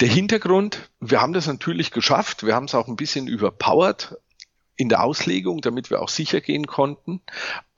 Der 0.00 0.08
Hintergrund, 0.08 0.90
wir 1.00 1.20
haben 1.20 1.32
das 1.32 1.46
natürlich 1.46 1.92
geschafft, 1.92 2.44
wir 2.44 2.54
haben 2.54 2.66
es 2.66 2.74
auch 2.74 2.88
ein 2.88 2.96
bisschen 2.96 3.28
überpowered 3.28 4.16
in 4.76 4.88
der 4.88 5.04
Auslegung, 5.04 5.60
damit 5.60 5.90
wir 5.90 6.02
auch 6.02 6.08
sicher 6.08 6.40
gehen 6.40 6.66
konnten 6.66 7.22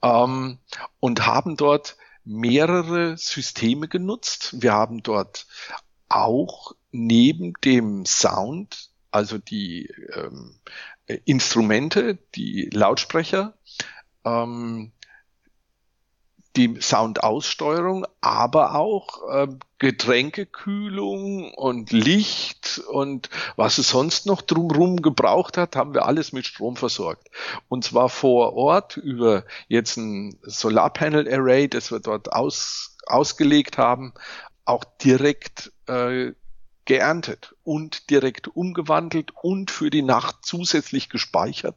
ähm, 0.01 0.57
und 0.99 1.25
haben 1.27 1.55
dort 1.55 1.97
mehrere 2.23 3.17
Systeme 3.17 3.87
genutzt. 3.87 4.55
Wir 4.61 4.73
haben 4.73 5.03
dort 5.03 5.45
auch 6.09 6.73
neben 6.91 7.53
dem 7.63 8.05
Sound, 8.05 8.89
also 9.11 9.37
die 9.37 9.87
ähm, 10.13 10.59
Instrumente, 11.07 12.17
die 12.35 12.69
Lautsprecher, 12.71 13.53
ähm, 14.23 14.91
die 16.55 16.79
Soundaussteuerung, 16.79 18.05
aber 18.21 18.75
auch 18.75 19.29
äh, 19.29 19.47
Getränkekühlung 19.77 21.53
und 21.53 21.91
Licht 21.91 22.81
und 22.89 23.29
was 23.57 23.77
es 23.77 23.89
sonst 23.89 24.25
noch 24.25 24.41
drumherum 24.41 25.01
gebraucht 25.01 25.57
hat, 25.57 25.75
haben 25.75 25.93
wir 25.93 26.05
alles 26.05 26.31
mit 26.31 26.45
Strom 26.45 26.77
versorgt. 26.77 27.27
Und 27.67 27.83
zwar 27.83 28.09
vor 28.09 28.53
Ort 28.53 28.95
über 28.97 29.43
jetzt 29.67 29.97
ein 29.97 30.39
Solarpanel 30.43 31.31
Array, 31.31 31.67
das 31.67 31.91
wir 31.91 31.99
dort 31.99 32.31
aus, 32.31 32.95
ausgelegt 33.05 33.77
haben, 33.77 34.13
auch 34.63 34.85
direkt 35.03 35.73
äh, 35.87 36.31
geerntet 36.85 37.55
und 37.63 38.09
direkt 38.09 38.47
umgewandelt 38.47 39.31
und 39.41 39.71
für 39.71 39.89
die 39.89 40.01
Nacht 40.01 40.37
zusätzlich 40.43 41.09
gespeichert, 41.09 41.75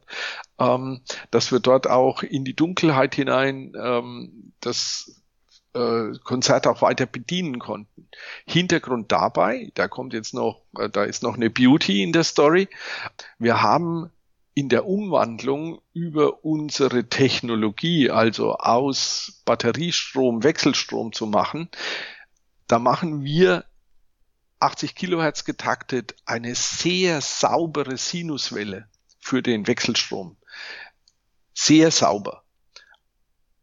ähm, 0.59 1.01
dass 1.31 1.51
wir 1.51 1.59
dort 1.59 1.87
auch 1.87 2.23
in 2.23 2.45
die 2.45 2.55
Dunkelheit 2.55 3.15
hinein 3.15 3.73
ähm, 3.79 4.53
das 4.61 5.19
äh, 5.73 6.11
Konzert 6.23 6.67
auch 6.67 6.81
weiter 6.81 7.05
bedienen 7.05 7.59
konnten. 7.59 8.07
Hintergrund 8.45 9.11
dabei, 9.11 9.71
da 9.75 9.87
kommt 9.87 10.13
jetzt 10.13 10.33
noch, 10.33 10.61
äh, 10.77 10.89
da 10.89 11.03
ist 11.03 11.23
noch 11.23 11.35
eine 11.35 11.49
Beauty 11.49 12.03
in 12.03 12.13
der 12.13 12.23
Story. 12.23 12.67
Wir 13.37 13.61
haben 13.61 14.11
in 14.53 14.69
der 14.69 14.85
Umwandlung 14.85 15.79
über 15.93 16.43
unsere 16.43 17.07
Technologie, 17.07 18.09
also 18.09 18.55
aus 18.55 19.41
Batteriestrom 19.45 20.43
Wechselstrom 20.43 21.13
zu 21.13 21.27
machen, 21.27 21.69
da 22.67 22.77
machen 22.77 23.23
wir 23.23 23.65
80 24.59 24.95
Kilohertz 24.95 25.45
getaktet 25.45 26.15
eine 26.25 26.53
sehr 26.55 27.21
saubere 27.21 27.97
Sinuswelle 27.97 28.89
für 29.19 29.41
den 29.41 29.67
Wechselstrom. 29.67 30.37
Sehr 31.53 31.91
sauber. 31.91 32.43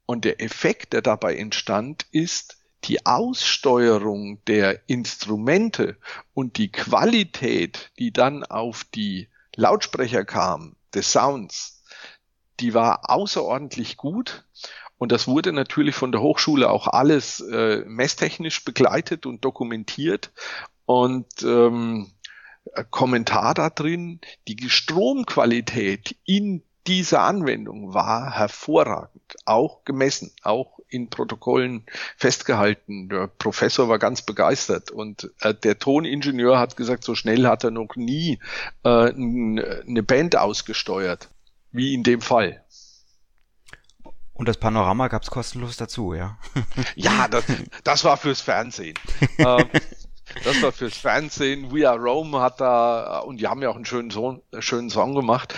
Und 0.06 0.24
der 0.24 0.40
Effekt, 0.40 0.92
der 0.92 1.02
dabei 1.02 1.36
entstand, 1.36 2.06
ist, 2.12 2.58
die 2.84 3.04
Aussteuerung 3.04 4.44
der 4.44 4.88
Instrumente 4.88 5.96
und 6.34 6.56
die 6.56 6.70
Qualität, 6.70 7.90
die 7.98 8.12
dann 8.12 8.44
auf 8.44 8.84
die 8.84 9.28
Lautsprecher 9.56 10.24
kam, 10.24 10.76
des 10.94 11.10
Sounds, 11.10 11.82
die 12.60 12.74
war 12.74 13.10
außerordentlich 13.10 13.96
gut. 13.96 14.44
Und 14.98 15.12
das 15.12 15.26
wurde 15.26 15.52
natürlich 15.52 15.94
von 15.94 16.12
der 16.12 16.22
Hochschule 16.22 16.70
auch 16.70 16.86
alles 16.86 17.40
äh, 17.40 17.84
messtechnisch 17.86 18.64
begleitet 18.64 19.26
und 19.26 19.44
dokumentiert 19.44 20.32
und 20.86 21.26
ähm, 21.42 22.10
Kommentar 22.90 23.54
da 23.54 23.70
drin, 23.70 24.20
die 24.48 24.68
Stromqualität 24.68 26.16
in 26.24 26.62
dieser 26.86 27.22
Anwendung 27.22 27.94
war 27.94 28.32
hervorragend, 28.32 29.36
auch 29.44 29.84
gemessen, 29.84 30.32
auch 30.42 30.78
in 30.88 31.10
Protokollen 31.10 31.84
festgehalten. 32.16 33.08
Der 33.08 33.26
Professor 33.26 33.88
war 33.88 33.98
ganz 33.98 34.22
begeistert 34.22 34.90
und 34.90 35.30
äh, 35.40 35.52
der 35.52 35.78
Toningenieur 35.78 36.58
hat 36.58 36.76
gesagt, 36.76 37.02
so 37.02 37.14
schnell 37.14 37.46
hat 37.46 37.64
er 37.64 37.72
noch 37.72 37.96
nie 37.96 38.38
äh, 38.84 38.88
eine 39.10 40.02
Band 40.02 40.36
ausgesteuert, 40.36 41.28
wie 41.72 41.94
in 41.94 42.04
dem 42.04 42.20
Fall. 42.20 42.62
Und 44.32 44.48
das 44.48 44.58
Panorama 44.58 45.08
gab's 45.08 45.30
kostenlos 45.30 45.78
dazu, 45.78 46.12
ja? 46.12 46.38
ja, 46.94 47.26
das, 47.26 47.44
das 47.84 48.04
war 48.04 48.16
fürs 48.18 48.42
Fernsehen. 48.42 48.98
ähm, 49.38 49.68
das 50.44 50.62
war 50.62 50.72
fürs 50.72 50.96
Fernsehen. 50.96 51.72
We 51.72 51.88
Are 51.88 51.98
Rome 51.98 52.40
hat 52.40 52.60
da, 52.60 53.18
und 53.20 53.38
die 53.40 53.46
haben 53.46 53.62
ja 53.62 53.70
auch 53.70 53.76
einen 53.76 53.84
schönen, 53.84 54.10
Song, 54.10 54.42
schönen 54.58 54.90
Song 54.90 55.14
gemacht, 55.14 55.54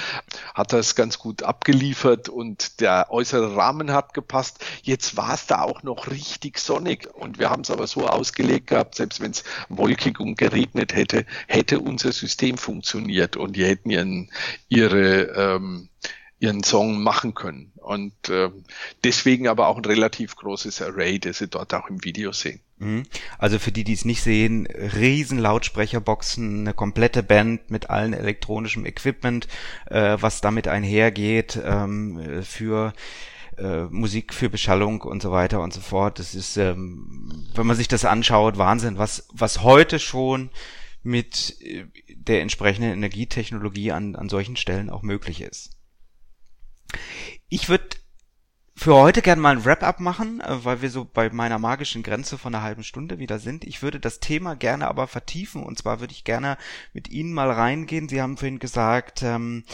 hat 0.55 0.73
das 0.73 0.95
ganz 0.95 1.19
gut 1.19 1.43
abgeliefert 1.43 2.29
und 2.29 2.81
der 2.81 3.09
äußere 3.11 3.57
Rahmen 3.57 3.93
hat 3.93 4.15
gepasst. 4.15 4.65
Jetzt 4.83 5.17
war 5.17 5.35
es 5.35 5.47
da 5.47 5.63
auch 5.63 5.83
noch 5.83 6.11
richtig 6.11 6.59
sonnig 6.59 7.09
und 7.15 7.39
wir 7.39 7.51
haben 7.51 7.63
es 7.63 7.71
aber 7.71 7.87
so 7.87 8.07
ausgelegt 8.07 8.69
gehabt, 8.69 8.95
selbst 8.95 9.21
wenn 9.21 9.33
es 9.33 9.45
wolkig 9.69 10.21
und 10.21 10.37
geregnet 10.37 10.95
hätte, 10.95 11.27
hätte 11.47 11.81
unser 11.81 12.13
System 12.13 12.59
funktioniert 12.59 13.37
und 13.37 13.57
die 13.57 13.65
hätten 13.65 13.91
ihren, 13.91 14.31
ihre, 14.69 15.23
ähm, 15.23 15.89
ihren 16.41 16.63
Song 16.63 17.03
machen 17.03 17.35
können. 17.35 17.73
Und 17.77 18.29
äh, 18.29 18.51
deswegen 19.05 19.49
aber 19.49 19.69
auch 19.69 19.77
ein 19.77 19.85
relativ 19.85 20.37
großes 20.37 20.83
Array, 20.83 21.19
das 21.19 21.39
Sie 21.39 21.49
dort 21.49 21.75
auch 21.75 21.89
im 21.89 22.05
Video 22.05 22.33
sehen. 22.33 22.61
Mhm. 22.79 23.05
Also 23.39 23.59
für 23.59 23.73
die, 23.73 23.85
die 23.85 23.93
es 23.93 24.05
nicht 24.05 24.23
sehen, 24.23 24.67
riesen 24.67 25.39
Lautsprecherboxen, 25.39 26.61
eine 26.61 26.75
komplette 26.75 27.23
Band 27.23 27.71
mit 27.71 27.91
allen 27.91 28.13
elektronischem 28.13 28.87
Equipment, 28.87 29.49
äh, 29.87 30.17
was 30.21 30.41
damit 30.41 30.69
einhergeht 30.69 31.61
ähm, 31.65 32.43
für 32.43 32.93
äh, 33.59 33.85
Musik, 33.85 34.33
für 34.33 34.49
Beschallung 34.49 35.03
und 35.03 35.23
so 35.23 35.33
weiter 35.33 35.61
und 35.61 35.73
so 35.73 35.81
fort. 35.81 36.19
Das 36.19 36.35
ist, 36.35 36.57
ähm, 36.57 37.47
wenn 37.55 37.67
man 37.67 37.77
sich 37.77 37.89
das 37.89 38.05
anschaut, 38.05 38.59
Wahnsinn, 38.59 38.99
was, 38.99 39.29
was 39.33 39.63
heute 39.63 39.99
schon 39.99 40.51
mit 41.03 41.61
äh, 41.61 41.87
der 42.15 42.43
entsprechenden 42.43 42.93
Energietechnologie 42.93 43.93
an, 43.93 44.15
an 44.15 44.29
solchen 44.29 44.57
Stellen 44.57 44.91
auch 44.91 45.03
möglich 45.03 45.41
ist. 45.41 45.71
Ich 47.49 47.69
würde 47.69 47.89
für 48.79 48.95
heute 48.95 49.23
gerne 49.23 49.43
mal 49.43 49.57
ein 49.57 49.65
Wrap-up 49.65 49.99
machen, 49.99 50.41
äh, 50.41 50.65
weil 50.65 50.83
wir 50.83 50.91
so 50.91 51.05
bei 51.05 51.31
meiner 51.31 51.59
magischen 51.59 52.05
Grenze 52.05 52.39
von 52.39 52.55
einer 52.55 52.63
halben 52.63 52.85
Stunde 52.85 53.19
wieder 53.19 53.41
sind. 53.41 53.65
Ich 53.65 53.83
würde 53.83 53.99
das 53.99 54.21
Thema 54.21 54.55
gerne 54.55 54.87
aber 54.87 55.09
vertiefen 55.09 55.65
und 55.65 55.77
zwar 55.77 55.99
würde 55.99 56.13
ich 56.13 56.23
gerne 56.23 56.57
mit 56.93 57.09
Ihnen 57.09 57.33
mal 57.33 57.51
reingehen. 57.51 58.09
Sie 58.09 58.23
haben 58.23 58.37
vorhin 58.37 58.61
gesagt, 58.61 59.23
ähm, 59.25 59.65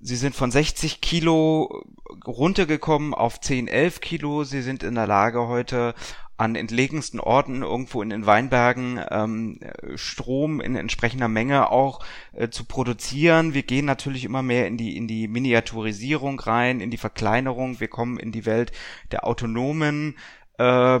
Sie 0.00 0.16
sind 0.16 0.34
von 0.34 0.50
60 0.50 1.00
Kilo 1.00 1.84
runtergekommen 2.26 3.14
auf 3.14 3.40
10, 3.40 3.68
11 3.68 4.00
Kilo. 4.00 4.44
Sie 4.44 4.60
sind 4.60 4.82
in 4.82 4.96
der 4.96 5.06
Lage, 5.06 5.46
heute 5.46 5.94
an 6.36 6.56
entlegensten 6.56 7.20
Orten 7.20 7.62
irgendwo 7.62 8.02
in 8.02 8.10
den 8.10 8.26
Weinbergen 8.26 9.00
ähm, 9.10 9.60
Strom 9.94 10.60
in 10.60 10.74
entsprechender 10.74 11.28
Menge 11.28 11.70
auch 11.70 12.04
äh, 12.32 12.48
zu 12.48 12.64
produzieren. 12.64 13.54
Wir 13.54 13.62
gehen 13.62 13.84
natürlich 13.84 14.24
immer 14.24 14.42
mehr 14.42 14.66
in 14.66 14.76
die 14.76 14.96
in 14.96 15.06
die 15.06 15.28
Miniaturisierung 15.28 16.40
rein, 16.40 16.80
in 16.80 16.90
die 16.90 16.96
Verkleinerung. 16.96 17.78
Wir 17.78 17.88
kommen 17.88 18.18
in 18.18 18.32
die 18.32 18.46
Welt 18.46 18.72
der 19.12 19.26
autonomen 19.26 20.16
äh, 20.58 21.00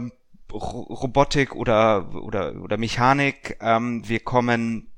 Robotik 0.52 1.54
oder 1.56 2.14
oder 2.14 2.54
oder 2.62 2.76
Mechanik. 2.76 3.56
Ähm, 3.60 4.08
wir 4.08 4.20
kommen 4.20 4.88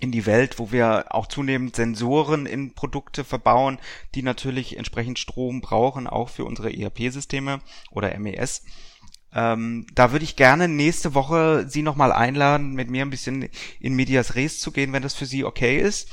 in 0.00 0.12
die 0.12 0.26
Welt, 0.26 0.58
wo 0.58 0.72
wir 0.72 1.06
auch 1.14 1.26
zunehmend 1.26 1.76
Sensoren 1.76 2.46
in 2.46 2.74
Produkte 2.74 3.24
verbauen, 3.24 3.78
die 4.14 4.22
natürlich 4.22 4.76
entsprechend 4.76 5.18
Strom 5.18 5.60
brauchen, 5.60 6.06
auch 6.06 6.28
für 6.28 6.44
unsere 6.44 6.74
ERP-Systeme 6.74 7.60
oder 7.90 8.18
MES. 8.18 8.62
Ähm, 9.34 9.86
da 9.94 10.12
würde 10.12 10.24
ich 10.24 10.36
gerne 10.36 10.68
nächste 10.68 11.14
Woche 11.14 11.66
Sie 11.68 11.82
nochmal 11.82 12.12
einladen, 12.12 12.72
mit 12.72 12.90
mir 12.90 13.02
ein 13.04 13.10
bisschen 13.10 13.48
in 13.80 13.94
Medias 13.94 14.34
Res 14.34 14.60
zu 14.60 14.72
gehen, 14.72 14.92
wenn 14.92 15.02
das 15.02 15.14
für 15.14 15.26
Sie 15.26 15.44
okay 15.44 15.78
ist. 15.78 16.08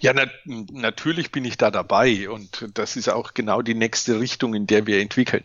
Ja, 0.00 0.12
na, 0.14 0.26
natürlich 0.44 1.32
bin 1.32 1.44
ich 1.44 1.56
da 1.56 1.70
dabei 1.70 2.30
und 2.30 2.70
das 2.74 2.96
ist 2.96 3.08
auch 3.08 3.34
genau 3.34 3.62
die 3.62 3.74
nächste 3.74 4.20
Richtung, 4.20 4.54
in 4.54 4.66
der 4.66 4.86
wir 4.86 5.00
entwickeln. 5.00 5.44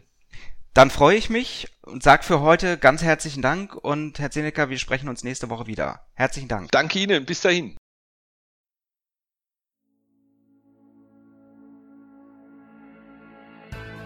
Dann 0.74 0.90
freue 0.90 1.18
ich 1.18 1.30
mich 1.30 1.68
und 1.82 2.04
sage 2.04 2.24
für 2.24 2.40
heute 2.40 2.78
ganz 2.78 3.02
herzlichen 3.02 3.42
Dank 3.42 3.76
und 3.76 4.20
Herr 4.20 4.32
Zenecker, 4.32 4.70
wir 4.70 4.78
sprechen 4.78 5.10
uns 5.10 5.24
nächste 5.24 5.50
Woche 5.50 5.68
wieder. 5.68 6.06
Herzlichen 6.14 6.48
Dank. 6.48 6.72
Danke 6.72 7.00
Ihnen, 7.00 7.26
bis 7.26 7.42
dahin. 7.42 7.76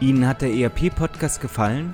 Ihnen 0.01 0.27
hat 0.27 0.41
der 0.41 0.53
ERP-Podcast 0.53 1.39
gefallen? 1.39 1.93